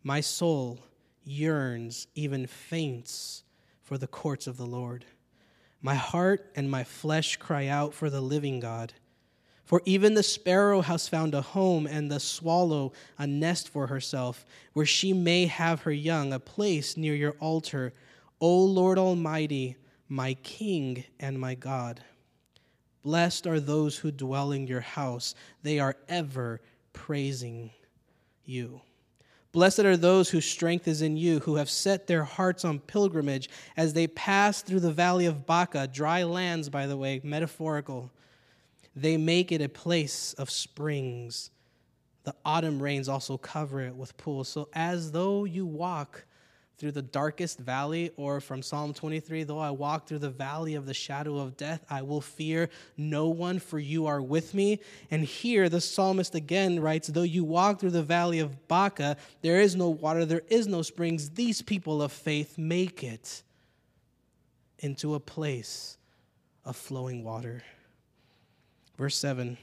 My 0.04 0.22
soul 0.22 0.78
yearns, 1.24 2.06
even 2.14 2.46
faints, 2.46 3.44
for 3.82 3.98
the 3.98 4.08
courts 4.08 4.46
of 4.46 4.58
the 4.58 4.68
Lord. 4.68 5.04
My 5.82 5.96
heart 5.96 6.52
and 6.56 6.70
my 6.70 6.84
flesh 6.84 7.38
cry 7.38 7.68
out 7.68 7.94
for 7.94 8.10
the 8.10 8.22
living 8.22 8.60
God. 8.60 8.94
For 9.64 9.82
even 9.86 10.16
the 10.16 10.24
sparrow 10.24 10.82
has 10.82 11.08
found 11.08 11.36
a 11.36 11.42
home, 11.42 11.86
and 11.86 12.12
the 12.12 12.20
swallow 12.20 12.92
a 13.20 13.28
nest 13.28 13.70
for 13.70 13.86
herself, 13.88 14.46
where 14.74 14.86
she 14.86 15.14
may 15.14 15.46
have 15.46 15.84
her 15.84 15.92
young, 15.92 16.34
a 16.34 16.40
place 16.40 16.98
near 16.98 17.14
your 17.14 17.34
altar, 17.34 17.94
O 18.42 18.64
Lord 18.64 18.98
Almighty, 18.98 19.78
my 20.08 20.34
King 20.34 21.04
and 21.20 21.40
my 21.40 21.54
God. 21.54 22.02
Blessed 23.04 23.46
are 23.46 23.60
those 23.60 23.98
who 23.98 24.12
dwell 24.12 24.52
in 24.52 24.66
your 24.66 24.82
house, 24.82 25.36
they 25.62 25.80
are 25.80 25.96
ever 26.08 26.62
praising 26.92 27.70
you. 28.44 28.82
Blessed 29.52 29.80
are 29.80 29.98
those 29.98 30.30
whose 30.30 30.46
strength 30.46 30.88
is 30.88 31.02
in 31.02 31.18
you, 31.18 31.40
who 31.40 31.56
have 31.56 31.70
set 31.70 32.08
their 32.08 32.24
hearts 32.24 32.64
on 32.64 32.80
pilgrimage 32.80 33.50
as 33.76 33.94
they 33.94 34.08
pass 34.08 34.62
through 34.62 34.82
the 34.82 34.92
valley 34.92 35.26
of 35.26 35.46
Baca, 35.46 35.88
dry 35.88 36.24
lands, 36.24 36.70
by 36.70 36.86
the 36.86 36.98
way, 36.98 37.20
metaphorical 37.24 38.12
they 38.96 39.18
make 39.18 39.52
it 39.52 39.62
a 39.62 39.70
place 39.70 40.34
of 40.34 40.50
springs. 40.50 41.52
The 42.24 42.36
autumn 42.44 42.82
rains 42.82 43.08
also 43.08 43.38
cover 43.38 43.82
it 43.82 43.96
with 43.96 44.18
pools. 44.18 44.50
So, 44.50 44.70
as 44.74 45.12
though 45.12 45.46
you 45.46 45.66
walk 45.66 46.26
through 46.80 46.94
the 46.94 47.02
darkest 47.02 47.60
valley, 47.60 48.12
or 48.16 48.40
from 48.40 48.62
Psalm 48.62 48.94
23, 48.94 49.44
though 49.44 49.60
I 49.60 49.70
walk 49.70 50.08
through 50.08 50.20
the 50.20 50.30
valley 50.30 50.76
of 50.76 50.86
the 50.86 50.94
shadow 50.94 51.38
of 51.38 51.58
death, 51.58 51.86
I 51.90 52.02
will 52.02 52.22
fear 52.22 52.70
no 52.96 53.28
one, 53.28 53.60
for 53.60 53.78
you 53.78 54.08
are 54.08 54.22
with 54.22 54.54
me. 54.54 54.80
And 55.12 55.26
here 55.26 55.68
the 55.68 55.82
psalmist 55.82 56.36
again 56.36 56.80
writes, 56.80 57.10
Though 57.10 57.24
you 57.24 57.44
walk 57.44 57.82
through 57.82 57.92
the 57.92 58.02
valley 58.02 58.40
of 58.40 58.68
Baca, 58.70 59.18
there 59.42 59.60
is 59.60 59.76
no 59.76 59.90
water, 59.90 60.26
there 60.26 60.44
is 60.50 60.68
no 60.68 60.82
springs. 60.82 61.32
These 61.32 61.62
people 61.62 62.02
of 62.02 62.14
faith 62.14 62.58
make 62.58 63.04
it 63.04 63.44
into 64.80 65.16
a 65.16 65.20
place 65.20 65.98
of 66.64 66.78
flowing 66.78 67.26
water. 67.26 67.62
Verse 68.98 69.18
7 69.18 69.58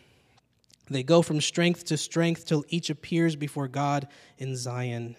They 0.90 1.02
go 1.02 1.22
from 1.22 1.40
strength 1.40 1.84
to 1.86 1.96
strength 1.96 2.46
till 2.46 2.64
each 2.68 2.90
appears 2.90 3.36
before 3.36 3.68
God 3.68 4.06
in 4.36 4.54
Zion. 4.54 5.16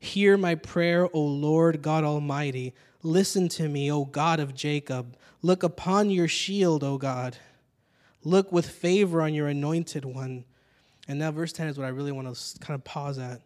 Hear 0.00 0.38
my 0.38 0.54
prayer, 0.54 1.08
O 1.12 1.20
Lord 1.20 1.82
God 1.82 2.04
Almighty. 2.04 2.74
Listen 3.02 3.48
to 3.50 3.68
me, 3.68 3.92
O 3.92 4.06
God 4.06 4.40
of 4.40 4.54
Jacob. 4.54 5.14
Look 5.42 5.62
upon 5.62 6.10
your 6.10 6.26
shield, 6.26 6.82
O 6.82 6.96
God. 6.98 7.36
Look 8.24 8.50
with 8.50 8.68
favor 8.68 9.22
on 9.22 9.34
your 9.34 9.48
anointed 9.48 10.04
one. 10.04 10.44
And 11.06 11.18
now, 11.18 11.30
verse 11.30 11.52
10 11.52 11.68
is 11.68 11.78
what 11.78 11.86
I 11.86 11.90
really 11.90 12.12
want 12.12 12.34
to 12.34 12.58
kind 12.60 12.74
of 12.74 12.84
pause 12.84 13.18
at. 13.18 13.42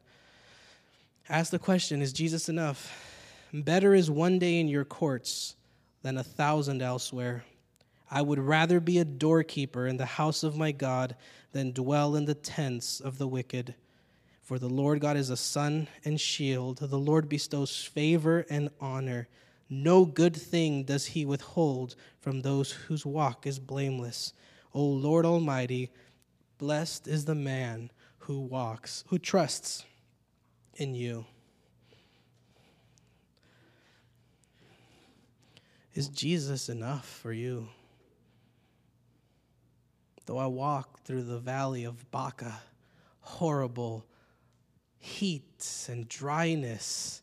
Ask 1.29 1.51
the 1.51 1.59
question 1.59 2.03
Is 2.03 2.13
Jesus 2.13 2.49
enough? 2.49 3.13
Better 3.53 3.95
is 3.95 4.11
one 4.11 4.39
day 4.39 4.61
in 4.61 4.69
your 4.69 4.85
courts 4.85 5.57
than 6.03 6.19
a 6.19 6.25
thousand 6.25 6.83
elsewhere. 6.83 7.45
I 8.11 8.23
would 8.23 8.39
rather 8.39 8.79
be 8.79 8.99
a 8.99 9.05
doorkeeper 9.05 9.87
in 9.87 9.97
the 9.97 10.07
house 10.07 10.45
of 10.45 10.57
my 10.57 10.71
God 10.71 11.17
than 11.53 11.73
dwell 11.73 12.15
in 12.15 12.27
the 12.27 12.35
tents 12.35 13.01
of 13.01 13.19
the 13.19 13.27
wicked. 13.27 13.75
For 14.45 14.59
the 14.59 14.69
Lord 14.69 15.01
God 15.01 15.17
is 15.17 15.31
a 15.31 15.39
sun 15.39 15.89
and 16.05 16.21
shield. 16.21 16.77
The 16.77 16.99
Lord 16.99 17.31
bestows 17.31 17.83
favor 17.83 18.45
and 18.51 18.69
honor. 18.79 19.27
No 19.71 20.05
good 20.05 20.37
thing 20.37 20.85
does 20.85 21.07
he 21.07 21.25
withhold 21.25 21.97
from 22.21 22.43
those 22.43 22.71
whose 22.71 23.07
walk 23.07 23.47
is 23.47 23.59
blameless. 23.59 24.35
O 24.75 24.85
Lord 24.85 25.25
Almighty, 25.25 25.91
blessed 26.59 27.09
is 27.09 27.25
the 27.25 27.35
man 27.35 27.91
who 28.19 28.39
walks, 28.39 29.03
who 29.09 29.19
trusts 29.19 29.87
in 30.75 30.95
you. 30.95 31.25
Is 35.95 36.09
Jesus 36.09 36.69
enough 36.69 37.09
for 37.09 37.33
you? 37.33 37.69
Though 40.27 40.39
I 40.39 40.47
walk 40.47 41.01
through 41.01 41.23
the 41.23 41.39
valley 41.39 41.85
of 41.85 42.11
Baca, 42.11 42.61
horrible 43.21 44.05
heat 45.05 45.87
and 45.89 46.09
dryness. 46.09 47.21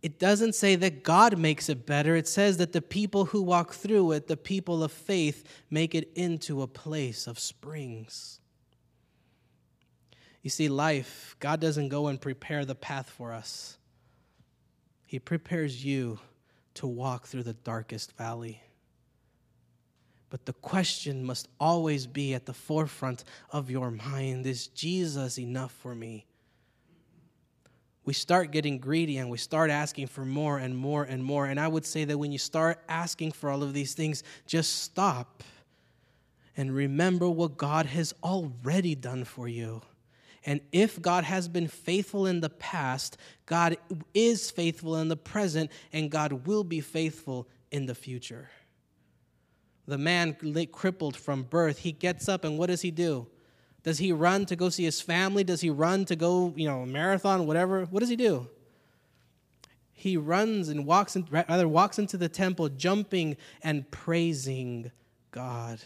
It 0.00 0.20
doesn't 0.20 0.54
say 0.54 0.76
that 0.76 1.02
God 1.02 1.36
makes 1.36 1.68
it 1.68 1.86
better. 1.86 2.14
It 2.14 2.28
says 2.28 2.58
that 2.58 2.72
the 2.72 2.82
people 2.82 3.24
who 3.24 3.42
walk 3.42 3.72
through 3.72 4.12
it, 4.12 4.28
the 4.28 4.36
people 4.36 4.84
of 4.84 4.92
faith, 4.92 5.44
make 5.70 5.94
it 5.94 6.12
into 6.14 6.62
a 6.62 6.68
place 6.68 7.26
of 7.26 7.38
springs. 7.38 8.38
You 10.42 10.50
see, 10.50 10.68
life, 10.68 11.34
God 11.40 11.60
doesn't 11.60 11.88
go 11.88 12.06
and 12.06 12.20
prepare 12.20 12.64
the 12.64 12.74
path 12.74 13.10
for 13.10 13.32
us, 13.32 13.76
He 15.06 15.18
prepares 15.18 15.84
you 15.84 16.20
to 16.74 16.86
walk 16.86 17.26
through 17.26 17.44
the 17.44 17.54
darkest 17.54 18.16
valley. 18.16 18.62
But 20.30 20.46
the 20.46 20.52
question 20.52 21.24
must 21.24 21.48
always 21.58 22.06
be 22.06 22.34
at 22.34 22.46
the 22.46 22.52
forefront 22.52 23.24
of 23.50 23.70
your 23.70 23.90
mind 23.90 24.46
is 24.46 24.66
Jesus 24.68 25.38
enough 25.38 25.72
for 25.72 25.94
me? 25.94 26.26
We 28.04 28.12
start 28.12 28.50
getting 28.50 28.78
greedy 28.78 29.16
and 29.16 29.30
we 29.30 29.38
start 29.38 29.70
asking 29.70 30.08
for 30.08 30.24
more 30.24 30.58
and 30.58 30.76
more 30.76 31.04
and 31.04 31.24
more. 31.24 31.46
And 31.46 31.58
I 31.58 31.68
would 31.68 31.86
say 31.86 32.04
that 32.04 32.18
when 32.18 32.32
you 32.32 32.38
start 32.38 32.82
asking 32.88 33.32
for 33.32 33.50
all 33.50 33.62
of 33.62 33.72
these 33.72 33.94
things, 33.94 34.22
just 34.46 34.82
stop 34.82 35.42
and 36.56 36.74
remember 36.74 37.28
what 37.28 37.56
God 37.56 37.86
has 37.86 38.14
already 38.22 38.94
done 38.94 39.24
for 39.24 39.48
you. 39.48 39.82
And 40.46 40.60
if 40.72 41.00
God 41.00 41.24
has 41.24 41.48
been 41.48 41.68
faithful 41.68 42.26
in 42.26 42.40
the 42.40 42.50
past, 42.50 43.16
God 43.46 43.78
is 44.12 44.50
faithful 44.50 44.96
in 44.96 45.08
the 45.08 45.16
present, 45.16 45.70
and 45.92 46.10
God 46.10 46.46
will 46.46 46.64
be 46.64 46.80
faithful 46.80 47.48
in 47.70 47.86
the 47.86 47.94
future. 47.94 48.50
The 49.86 49.96
man 49.96 50.36
crippled 50.70 51.16
from 51.16 51.44
birth, 51.44 51.78
he 51.78 51.92
gets 51.92 52.28
up, 52.28 52.44
and 52.44 52.58
what 52.58 52.66
does 52.66 52.82
he 52.82 52.90
do? 52.90 53.26
Does 53.84 53.98
he 53.98 54.12
run 54.12 54.46
to 54.46 54.56
go 54.56 54.70
see 54.70 54.84
his 54.84 55.02
family? 55.02 55.44
Does 55.44 55.60
he 55.60 55.68
run 55.68 56.06
to 56.06 56.16
go, 56.16 56.54
you 56.56 56.66
know, 56.66 56.84
marathon, 56.86 57.46
whatever? 57.46 57.84
What 57.84 58.00
does 58.00 58.08
he 58.08 58.16
do? 58.16 58.48
He 59.92 60.16
runs 60.16 60.70
and 60.70 60.86
walks, 60.86 61.16
in, 61.16 61.28
rather 61.30 61.68
walks 61.68 61.98
into 61.98 62.16
the 62.16 62.28
temple, 62.28 62.70
jumping 62.70 63.36
and 63.62 63.88
praising 63.90 64.90
God. 65.30 65.80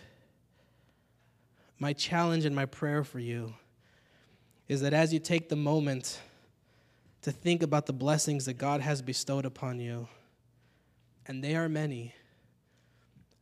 My 1.80 1.92
challenge 1.92 2.44
and 2.44 2.54
my 2.54 2.66
prayer 2.66 3.02
for 3.02 3.18
you 3.18 3.54
is 4.68 4.80
that 4.80 4.92
as 4.92 5.12
you 5.12 5.18
take 5.18 5.48
the 5.48 5.56
moment 5.56 6.20
to 7.22 7.32
think 7.32 7.64
about 7.64 7.86
the 7.86 7.92
blessings 7.92 8.44
that 8.44 8.54
God 8.54 8.80
has 8.80 9.02
bestowed 9.02 9.44
upon 9.44 9.80
you, 9.80 10.06
and 11.26 11.42
they 11.42 11.56
are 11.56 11.68
many, 11.68 12.14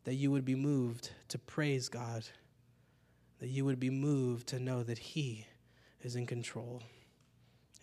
that 0.04 0.14
you 0.14 0.30
would 0.30 0.46
be 0.46 0.54
moved 0.54 1.10
to 1.28 1.38
praise 1.38 1.90
God 1.90 2.24
that 3.40 3.48
you 3.48 3.64
would 3.64 3.78
be 3.78 3.90
moved 3.90 4.46
to 4.48 4.58
know 4.58 4.82
that 4.82 4.98
He 4.98 5.46
is 6.02 6.16
in 6.16 6.26
control 6.26 6.82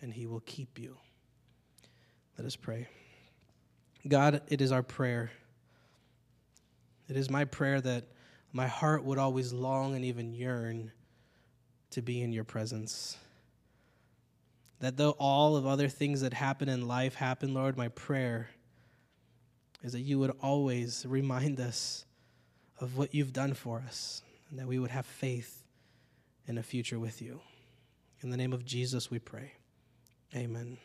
and 0.00 0.12
He 0.12 0.26
will 0.26 0.40
keep 0.40 0.78
you. 0.78 0.96
Let 2.36 2.46
us 2.46 2.56
pray. 2.56 2.88
God, 4.06 4.42
it 4.48 4.60
is 4.60 4.72
our 4.72 4.82
prayer. 4.82 5.30
It 7.08 7.16
is 7.16 7.30
my 7.30 7.44
prayer 7.44 7.80
that 7.80 8.04
my 8.52 8.66
heart 8.66 9.04
would 9.04 9.18
always 9.18 9.52
long 9.52 9.94
and 9.94 10.04
even 10.04 10.32
yearn 10.32 10.92
to 11.90 12.02
be 12.02 12.22
in 12.22 12.32
your 12.32 12.44
presence. 12.44 13.16
That 14.80 14.96
though 14.96 15.16
all 15.18 15.56
of 15.56 15.66
other 15.66 15.88
things 15.88 16.20
that 16.22 16.34
happen 16.34 16.68
in 16.68 16.86
life 16.88 17.14
happen, 17.14 17.54
Lord, 17.54 17.76
my 17.76 17.88
prayer 17.88 18.50
is 19.82 19.92
that 19.92 20.00
you 20.00 20.18
would 20.18 20.32
always 20.42 21.04
remind 21.06 21.60
us 21.60 22.04
of 22.80 22.96
what 22.96 23.14
you've 23.14 23.32
done 23.32 23.54
for 23.54 23.82
us 23.86 24.22
and 24.54 24.60
that 24.60 24.68
we 24.68 24.78
would 24.78 24.92
have 24.92 25.04
faith 25.04 25.64
in 26.46 26.58
a 26.58 26.62
future 26.62 27.00
with 27.00 27.20
you. 27.20 27.40
In 28.20 28.30
the 28.30 28.36
name 28.36 28.52
of 28.52 28.64
Jesus, 28.64 29.10
we 29.10 29.18
pray. 29.18 29.50
Amen. 30.32 30.78